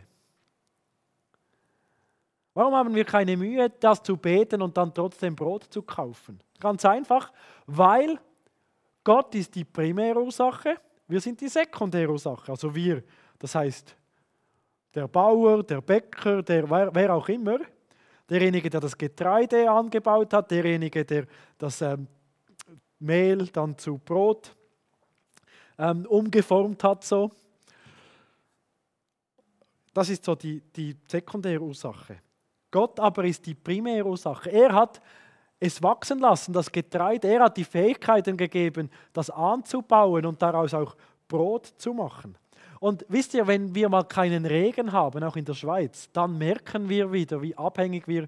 Warum 2.54 2.74
haben 2.74 2.94
wir 2.94 3.04
keine 3.04 3.36
Mühe, 3.36 3.70
das 3.70 4.02
zu 4.02 4.16
beten 4.16 4.62
und 4.62 4.76
dann 4.76 4.92
trotzdem 4.92 5.34
Brot 5.34 5.64
zu 5.64 5.82
kaufen? 5.82 6.40
Ganz 6.58 6.84
einfach, 6.84 7.32
weil 7.66 8.20
Gott 9.02 9.34
ist 9.34 9.54
die 9.54 9.64
Primärursache 9.64 10.76
wir 11.10 11.20
sind 11.20 11.40
die 11.40 11.48
Sekundärursache. 11.48 12.52
Also 12.52 12.72
wir, 12.72 13.02
das 13.38 13.54
heißt 13.54 13.96
der 14.94 15.08
Bauer, 15.08 15.64
der 15.64 15.80
Bäcker, 15.80 16.40
der 16.40 16.70
wer, 16.70 16.94
wer 16.94 17.14
auch 17.14 17.28
immer, 17.28 17.58
derjenige, 18.30 18.70
der 18.70 18.80
das 18.80 18.96
Getreide 18.96 19.68
angebaut 19.68 20.32
hat, 20.32 20.50
derjenige, 20.50 21.04
der 21.04 21.26
das 21.58 21.82
ähm, 21.82 22.06
Mehl 23.00 23.46
dann 23.48 23.76
zu 23.76 23.98
Brot 23.98 24.54
ähm, 25.78 26.06
umgeformt 26.06 26.84
hat. 26.84 27.04
So. 27.04 27.30
Das 29.92 30.08
ist 30.08 30.24
so 30.24 30.34
die, 30.34 30.60
die 30.60 30.96
Sekundärursache. 31.08 32.18
Gott 32.70 33.00
aber 33.00 33.24
ist 33.24 33.44
die 33.44 33.54
Primärursache. 33.54 34.50
Er 34.50 34.72
hat 34.72 35.00
es 35.58 35.82
wachsen 35.82 36.20
lassen, 36.20 36.52
das 36.52 36.70
Getreide. 36.70 37.28
Er 37.28 37.44
hat 37.44 37.56
die 37.56 37.64
Fähigkeiten 37.64 38.36
gegeben, 38.36 38.90
das 39.12 39.28
anzubauen 39.28 40.24
und 40.24 40.40
daraus 40.40 40.72
auch 40.72 40.96
Brot 41.26 41.66
zu 41.66 41.92
machen. 41.92 42.36
Und 42.80 43.04
wisst 43.08 43.34
ihr, 43.34 43.46
wenn 43.46 43.74
wir 43.74 43.90
mal 43.90 44.04
keinen 44.04 44.46
Regen 44.46 44.90
haben, 44.90 45.22
auch 45.22 45.36
in 45.36 45.44
der 45.44 45.54
Schweiz, 45.54 46.10
dann 46.12 46.38
merken 46.38 46.88
wir 46.88 47.12
wieder, 47.12 47.40
wie 47.42 47.56
abhängig 47.56 48.08
wir 48.08 48.26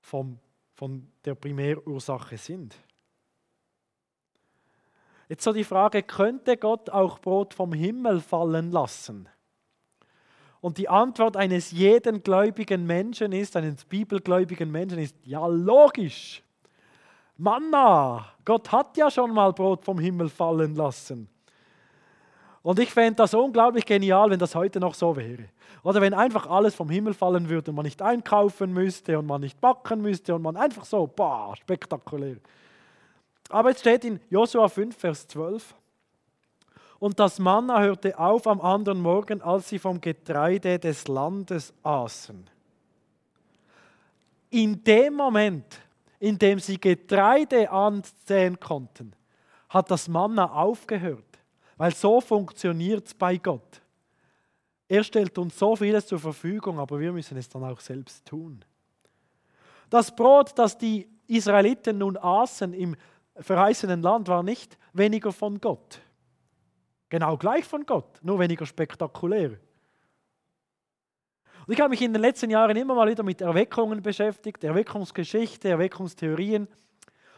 vom, 0.00 0.38
von 0.74 1.06
der 1.26 1.34
Primärursache 1.34 2.38
sind. 2.38 2.74
Jetzt 5.28 5.44
so 5.44 5.52
die 5.52 5.64
Frage, 5.64 6.02
könnte 6.02 6.56
Gott 6.56 6.88
auch 6.88 7.18
Brot 7.18 7.52
vom 7.52 7.74
Himmel 7.74 8.20
fallen 8.20 8.70
lassen? 8.72 9.28
Und 10.62 10.78
die 10.78 10.88
Antwort 10.88 11.36
eines 11.36 11.70
jeden 11.70 12.22
gläubigen 12.22 12.86
Menschen 12.86 13.32
ist, 13.32 13.54
eines 13.56 13.84
bibelgläubigen 13.84 14.70
Menschen 14.70 14.98
ist, 14.98 15.14
ja 15.24 15.46
logisch. 15.46 16.42
Manna, 17.36 18.32
Gott 18.42 18.72
hat 18.72 18.96
ja 18.96 19.10
schon 19.10 19.34
mal 19.34 19.52
Brot 19.52 19.84
vom 19.84 19.98
Himmel 19.98 20.30
fallen 20.30 20.74
lassen. 20.74 21.28
Und 22.68 22.78
ich 22.80 22.92
fände 22.92 23.14
das 23.14 23.32
unglaublich 23.32 23.86
genial, 23.86 24.28
wenn 24.28 24.38
das 24.38 24.54
heute 24.54 24.78
noch 24.78 24.92
so 24.92 25.16
wäre. 25.16 25.44
Oder 25.82 26.02
wenn 26.02 26.12
einfach 26.12 26.46
alles 26.46 26.74
vom 26.74 26.90
Himmel 26.90 27.14
fallen 27.14 27.48
würde 27.48 27.70
und 27.70 27.76
man 27.76 27.86
nicht 27.86 28.02
einkaufen 28.02 28.74
müsste 28.74 29.18
und 29.18 29.24
man 29.24 29.40
nicht 29.40 29.58
backen 29.58 30.02
müsste 30.02 30.34
und 30.34 30.42
man 30.42 30.54
einfach 30.54 30.84
so, 30.84 31.06
boah, 31.06 31.56
spektakulär. 31.56 32.36
Aber 33.48 33.70
es 33.70 33.80
steht 33.80 34.04
in 34.04 34.20
Josua 34.28 34.68
5, 34.68 34.94
Vers 34.94 35.26
12. 35.28 35.74
Und 36.98 37.18
das 37.18 37.38
Manna 37.38 37.80
hörte 37.80 38.18
auf 38.18 38.46
am 38.46 38.60
anderen 38.60 39.00
Morgen, 39.00 39.40
als 39.40 39.70
sie 39.70 39.78
vom 39.78 39.98
Getreide 39.98 40.78
des 40.78 41.08
Landes 41.08 41.72
aßen. 41.82 42.50
In 44.50 44.84
dem 44.84 45.14
Moment, 45.14 45.80
in 46.20 46.38
dem 46.38 46.58
sie 46.58 46.78
Getreide 46.78 47.70
ansehen 47.70 48.60
konnten, 48.60 49.14
hat 49.70 49.90
das 49.90 50.06
Manna 50.06 50.52
aufgehört, 50.52 51.27
weil 51.78 51.94
so 51.94 52.20
funktioniert 52.20 53.06
es 53.06 53.14
bei 53.14 53.38
Gott. 53.38 53.80
Er 54.88 55.04
stellt 55.04 55.38
uns 55.38 55.58
so 55.58 55.76
vieles 55.76 56.06
zur 56.06 56.18
Verfügung, 56.18 56.78
aber 56.78 56.98
wir 56.98 57.12
müssen 57.12 57.36
es 57.38 57.48
dann 57.48 57.64
auch 57.64 57.80
selbst 57.80 58.26
tun. 58.26 58.64
Das 59.88 60.14
Brot, 60.14 60.52
das 60.56 60.76
die 60.76 61.08
Israeliten 61.26 61.98
nun 61.98 62.16
aßen 62.16 62.74
im 62.74 62.96
verheißenen 63.36 64.02
Land, 64.02 64.28
war 64.28 64.42
nicht 64.42 64.76
weniger 64.92 65.32
von 65.32 65.60
Gott. 65.60 66.00
Genau 67.10 67.36
gleich 67.36 67.64
von 67.64 67.86
Gott, 67.86 68.18
nur 68.22 68.38
weniger 68.38 68.66
spektakulär. 68.66 69.58
Und 71.66 71.74
ich 71.74 71.80
habe 71.80 71.90
mich 71.90 72.02
in 72.02 72.12
den 72.12 72.22
letzten 72.22 72.50
Jahren 72.50 72.76
immer 72.76 72.94
mal 72.94 73.08
wieder 73.08 73.22
mit 73.22 73.40
Erweckungen 73.40 74.02
beschäftigt, 74.02 74.64
Erweckungsgeschichte, 74.64 75.68
Erweckungstheorien. 75.68 76.66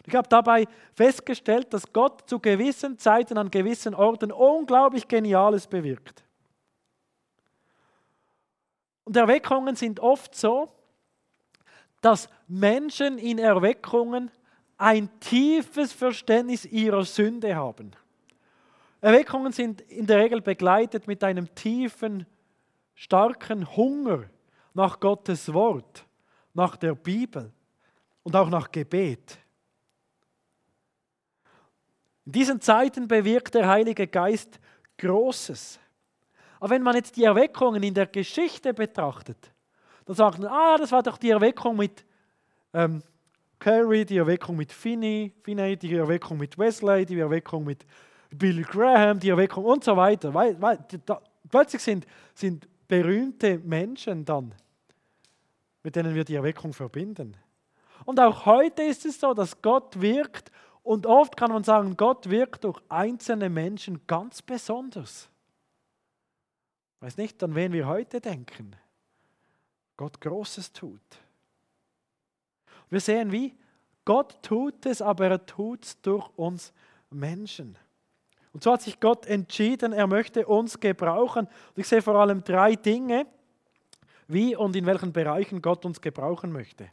Ich 0.07 0.15
habe 0.15 0.29
dabei 0.29 0.67
festgestellt, 0.95 1.73
dass 1.73 1.93
Gott 1.93 2.29
zu 2.29 2.39
gewissen 2.39 2.99
Zeiten 2.99 3.37
an 3.37 3.51
gewissen 3.51 3.95
Orten 3.95 4.33
unglaublich 4.33 5.07
Geniales 5.07 5.67
bewirkt. 5.67 6.25
Und 9.05 9.17
Erweckungen 9.17 9.77
sind 9.77 10.01
oft 10.01 10.35
so, 10.35 10.69
dass 12.01 12.29
Menschen 12.49 13.19
in 13.19 13.39
Erweckungen 13.39 14.31
ein 14.79 15.11
tiefes 15.21 15.93
Verständnis 15.93 16.65
ihrer 16.65 17.05
Sünde 17.05 17.55
haben. 17.55 17.93
Erweckungen 19.01 19.53
sind 19.53 19.81
in 19.83 20.07
der 20.07 20.19
Regel 20.19 20.41
begleitet 20.41 21.07
mit 21.07 21.23
einem 21.25 21.55
tiefen, 21.55 22.27
starken 22.95 23.77
Hunger 23.77 24.25
nach 24.75 25.01
Gottes 25.01 25.53
Wort, 25.53 26.05
nach 26.55 26.77
der 26.77 26.95
Bibel 26.95 27.53
und 28.23 28.37
auch 28.37 28.49
nach 28.49 28.71
Gebet. 28.71 29.39
In 32.31 32.35
diesen 32.35 32.61
Zeiten 32.61 33.09
bewirkt 33.09 33.57
der 33.57 33.67
Heilige 33.67 34.07
Geist 34.07 34.61
Großes. 34.99 35.81
Aber 36.61 36.71
wenn 36.71 36.83
man 36.85 36.95
jetzt 36.95 37.17
die 37.17 37.25
Erweckungen 37.25 37.83
in 37.83 37.93
der 37.93 38.07
Geschichte 38.07 38.73
betrachtet, 38.73 39.51
dann 40.05 40.15
sagt 40.15 40.39
man, 40.39 40.47
ah, 40.47 40.77
das 40.79 40.93
war 40.93 41.03
doch 41.03 41.19
die 41.19 41.31
Erweckung 41.31 41.77
mit 41.77 42.05
ähm, 42.73 43.03
Carey, 43.59 44.05
die 44.05 44.19
Erweckung 44.19 44.55
mit 44.55 44.71
Finney, 44.71 45.33
Finney, 45.43 45.77
die 45.77 45.93
Erweckung 45.93 46.39
mit 46.39 46.57
Wesley, 46.57 47.05
die 47.05 47.19
Erweckung 47.19 47.65
mit 47.65 47.85
Billy 48.31 48.63
Graham, 48.63 49.19
die 49.19 49.31
Erweckung 49.31 49.65
und 49.65 49.83
so 49.83 49.97
weiter. 49.97 50.33
Weil, 50.33 50.63
weil, 50.63 50.79
da, 51.05 51.21
plötzlich 51.51 51.83
sind, 51.83 52.07
sind 52.33 52.69
berühmte 52.87 53.59
Menschen 53.59 54.25
dann, 54.25 54.55
mit 55.83 55.97
denen 55.97 56.15
wir 56.15 56.23
die 56.23 56.37
Erweckung 56.37 56.73
verbinden. 56.75 57.37
Und 58.05 58.21
auch 58.21 58.47
heute 58.47 58.85
ist 58.85 59.05
es 59.05 59.19
so, 59.19 59.35
dass 59.35 59.61
Gott 59.61 60.01
wirkt 60.01 60.53
und 60.83 61.07
oft 61.07 61.37
kann 61.37 61.51
man 61.51 61.65
sagen, 61.65 61.97
Gott 61.97 62.31
wirkt 62.31 62.65
durch 62.65 62.81
einzelne 62.89 63.51
Menschen 63.51 64.01
ganz 64.07 64.43
besonders. 64.43 65.29
Ich 66.97 67.03
weiß 67.03 67.17
nicht, 67.17 67.43
an 67.43 67.55
wen 67.55 67.73
wir 67.73 67.87
heute 67.87 68.21
denken. 68.21 68.77
Gott 69.97 70.21
Großes 70.21 70.73
tut. 70.73 71.01
Wir 72.89 73.01
sehen 73.01 73.33
wie, 73.33 73.55
Gott 74.05 74.43
tut 74.43 74.87
es, 74.87 75.01
aber 75.03 75.29
er 75.29 75.47
tut 75.47 75.85
es 75.85 76.01
durch 76.01 76.29
uns 76.37 76.73
Menschen. 77.11 77.77
Und 78.53 78.65
so 78.65 78.73
hat 78.73 78.83
sich 78.83 78.99
Gott 78.99 79.27
entschieden, 79.27 79.93
er 79.93 80.07
möchte 80.07 80.47
uns 80.47 80.81
gebrauchen. 80.81 81.47
Und 81.47 81.79
ich 81.79 81.87
sehe 81.87 82.03
vor 82.03 82.17
allem 82.17 82.43
drei 82.43 82.75
Dinge, 82.75 83.27
wie 84.27 84.57
und 84.57 84.75
in 84.75 84.87
welchen 84.87 85.13
Bereichen 85.13 85.63
Gott 85.63 85.85
uns 85.85 86.01
gebrauchen 86.01 86.51
möchte. 86.51 86.91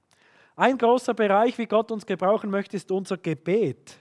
Ein 0.58 0.78
großer 0.78 1.14
Bereich, 1.14 1.58
wie 1.58 1.68
Gott 1.68 1.90
uns 1.92 2.06
gebrauchen 2.06 2.50
möchte, 2.50 2.76
ist 2.76 2.92
unser 2.92 3.16
Gebet. 3.16 3.98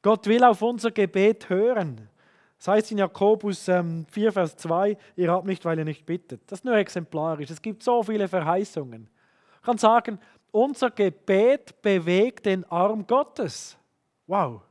Gott 0.00 0.26
will 0.26 0.42
auf 0.42 0.62
unser 0.62 0.90
Gebet 0.90 1.50
hören. 1.50 2.08
Das 2.56 2.68
heißt 2.68 2.92
in 2.92 2.98
Jakobus 2.98 3.64
4, 3.64 3.74
ähm, 3.74 4.06
Vers 4.06 4.56
2, 4.56 4.96
ihr 5.16 5.30
habt 5.30 5.44
nicht, 5.44 5.62
weil 5.66 5.78
ihr 5.78 5.84
nicht 5.84 6.06
bittet. 6.06 6.40
Das 6.46 6.60
ist 6.60 6.64
nur 6.64 6.76
exemplarisch. 6.76 7.50
Es 7.50 7.60
gibt 7.60 7.82
so 7.82 8.02
viele 8.02 8.26
Verheißungen. 8.26 9.10
Ich 9.56 9.62
kann 9.62 9.76
sagen, 9.76 10.18
unser 10.50 10.90
Gebet 10.90 11.82
bewegt 11.82 12.46
den 12.46 12.64
Arm 12.70 13.06
Gottes. 13.06 13.76
Wow 14.26 14.62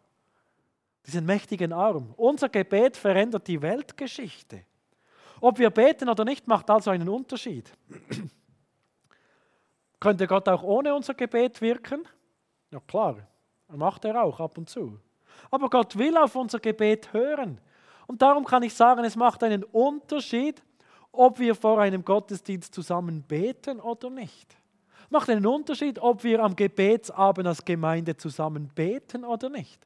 diesen 1.05 1.25
mächtigen 1.25 1.73
Arm. 1.73 2.13
Unser 2.17 2.49
Gebet 2.49 2.97
verändert 2.97 3.47
die 3.47 3.61
Weltgeschichte. 3.61 4.63
Ob 5.39 5.57
wir 5.57 5.69
beten 5.69 6.09
oder 6.09 6.23
nicht, 6.23 6.47
macht 6.47 6.69
also 6.69 6.91
einen 6.91 7.09
Unterschied. 7.09 7.71
Könnte 10.01 10.27
Gott 10.27 10.49
auch 10.49 10.63
ohne 10.63 10.93
unser 10.93 11.13
Gebet 11.13 11.61
wirken? 11.61 12.05
Ja 12.71 12.79
klar, 12.87 13.17
macht 13.69 14.03
er 14.03 14.21
auch 14.21 14.39
ab 14.39 14.57
und 14.57 14.67
zu. 14.67 14.99
Aber 15.51 15.69
Gott 15.69 15.97
will 15.97 16.17
auf 16.17 16.35
unser 16.35 16.59
Gebet 16.59 17.13
hören. 17.13 17.61
Und 18.07 18.21
darum 18.21 18.43
kann 18.43 18.63
ich 18.63 18.73
sagen, 18.73 19.05
es 19.05 19.15
macht 19.15 19.43
einen 19.43 19.63
Unterschied, 19.63 20.61
ob 21.11 21.37
wir 21.39 21.53
vor 21.53 21.79
einem 21.79 22.03
Gottesdienst 22.03 22.73
zusammen 22.73 23.21
beten 23.21 23.79
oder 23.79 24.09
nicht. 24.09 24.57
Macht 25.11 25.29
einen 25.29 25.45
Unterschied, 25.45 25.99
ob 25.99 26.23
wir 26.23 26.43
am 26.43 26.55
Gebetsabend 26.55 27.47
als 27.47 27.63
Gemeinde 27.63 28.17
zusammen 28.17 28.69
beten 28.73 29.23
oder 29.23 29.49
nicht. 29.49 29.85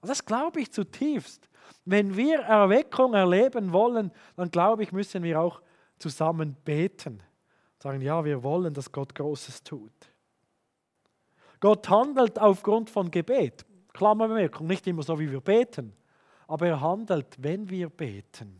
Und 0.00 0.08
das 0.08 0.24
glaube 0.24 0.60
ich 0.60 0.72
zutiefst. 0.72 1.48
Wenn 1.84 2.16
wir 2.16 2.40
Erweckung 2.40 3.14
erleben 3.14 3.72
wollen, 3.72 4.10
dann 4.36 4.50
glaube 4.50 4.82
ich, 4.82 4.90
müssen 4.90 5.22
wir 5.22 5.40
auch 5.40 5.60
zusammen 5.98 6.56
beten. 6.64 7.22
Sagen, 7.84 8.00
ja, 8.00 8.24
wir 8.24 8.42
wollen, 8.42 8.72
dass 8.72 8.90
Gott 8.90 9.14
Großes 9.14 9.62
tut. 9.62 9.92
Gott 11.60 11.86
handelt 11.90 12.38
aufgrund 12.38 12.88
von 12.88 13.10
Gebet. 13.10 13.66
Klammerbemerkung, 13.92 14.66
nicht 14.66 14.86
immer 14.86 15.02
so, 15.02 15.18
wie 15.18 15.30
wir 15.30 15.42
beten, 15.42 15.92
aber 16.48 16.66
er 16.66 16.80
handelt, 16.80 17.36
wenn 17.36 17.68
wir 17.68 17.90
beten. 17.90 18.58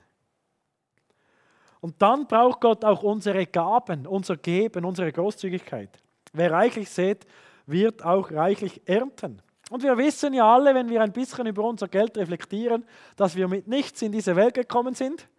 Und 1.81 2.03
dann 2.03 2.27
braucht 2.27 2.61
Gott 2.61 2.85
auch 2.85 3.03
unsere 3.03 3.47
Gaben, 3.47 4.07
unser 4.07 4.37
Geben, 4.37 4.85
unsere 4.85 5.11
Großzügigkeit. 5.11 6.03
Wer 6.35 6.53
reichlich 6.53 6.91
sät, 6.91 7.27
wird 7.65 8.05
auch 8.05 8.31
reichlich 8.31 8.87
ernten. 8.87 9.41
Und 9.71 9.83
wir 9.83 9.97
wissen 9.97 10.35
ja 10.35 10.55
alle, 10.55 10.75
wenn 10.75 10.91
wir 10.91 11.01
ein 11.01 11.13
bisschen 11.13 11.47
über 11.47 11.65
unser 11.65 11.89
Geld 11.89 12.19
reflektieren, 12.19 12.85
dass 13.17 13.37
wir 13.37 13.49
mit 13.49 13.69
nichts 13.69 14.03
in 14.03 14.13
diese 14.13 14.37
Welt 14.37 14.53
gekommen 14.53 14.93
sind 14.93 15.31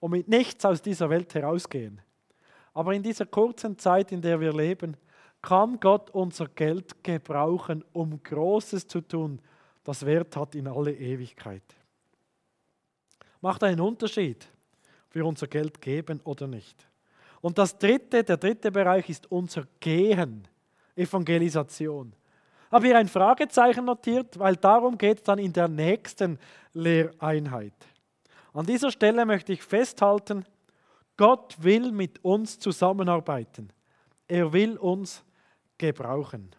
und 0.00 0.10
mit 0.10 0.26
nichts 0.26 0.64
aus 0.64 0.82
dieser 0.82 1.08
Welt 1.10 1.32
herausgehen. 1.32 2.02
Aber 2.72 2.94
in 2.94 3.02
dieser 3.02 3.26
kurzen 3.26 3.78
Zeit, 3.78 4.12
in 4.12 4.22
der 4.22 4.40
wir 4.40 4.52
leben, 4.52 4.96
kann 5.42 5.80
Gott 5.80 6.10
unser 6.10 6.46
Geld 6.48 7.02
gebrauchen, 7.02 7.84
um 7.92 8.22
Großes 8.22 8.86
zu 8.86 9.00
tun, 9.00 9.40
das 9.84 10.04
Wert 10.04 10.36
hat 10.36 10.54
in 10.54 10.68
alle 10.68 10.92
Ewigkeit. 10.92 11.62
Macht 13.40 13.64
einen 13.64 13.80
Unterschied, 13.80 14.46
ob 15.08 15.14
wir 15.14 15.24
unser 15.24 15.46
Geld 15.46 15.80
geben 15.80 16.20
oder 16.24 16.46
nicht. 16.46 16.86
Und 17.40 17.56
das 17.56 17.78
dritte, 17.78 18.22
der 18.22 18.36
dritte 18.36 18.70
Bereich 18.70 19.08
ist 19.08 19.30
unser 19.30 19.66
Gehen, 19.80 20.46
Evangelisation 20.94 22.14
habe 22.70 22.86
hier 22.86 22.98
ein 22.98 23.08
Fragezeichen 23.08 23.84
notiert, 23.84 24.38
weil 24.38 24.56
darum 24.56 24.96
geht 24.96 25.18
es 25.18 25.24
dann 25.24 25.38
in 25.38 25.52
der 25.52 25.68
nächsten 25.68 26.38
Lehreinheit. 26.72 27.74
An 28.52 28.66
dieser 28.66 28.90
Stelle 28.90 29.26
möchte 29.26 29.52
ich 29.52 29.62
festhalten, 29.62 30.44
Gott 31.20 31.62
will 31.62 31.92
mit 31.92 32.24
uns 32.24 32.58
zusammenarbeiten. 32.58 33.70
Er 34.26 34.54
will 34.54 34.78
uns 34.78 35.22
gebrauchen. 35.76 36.56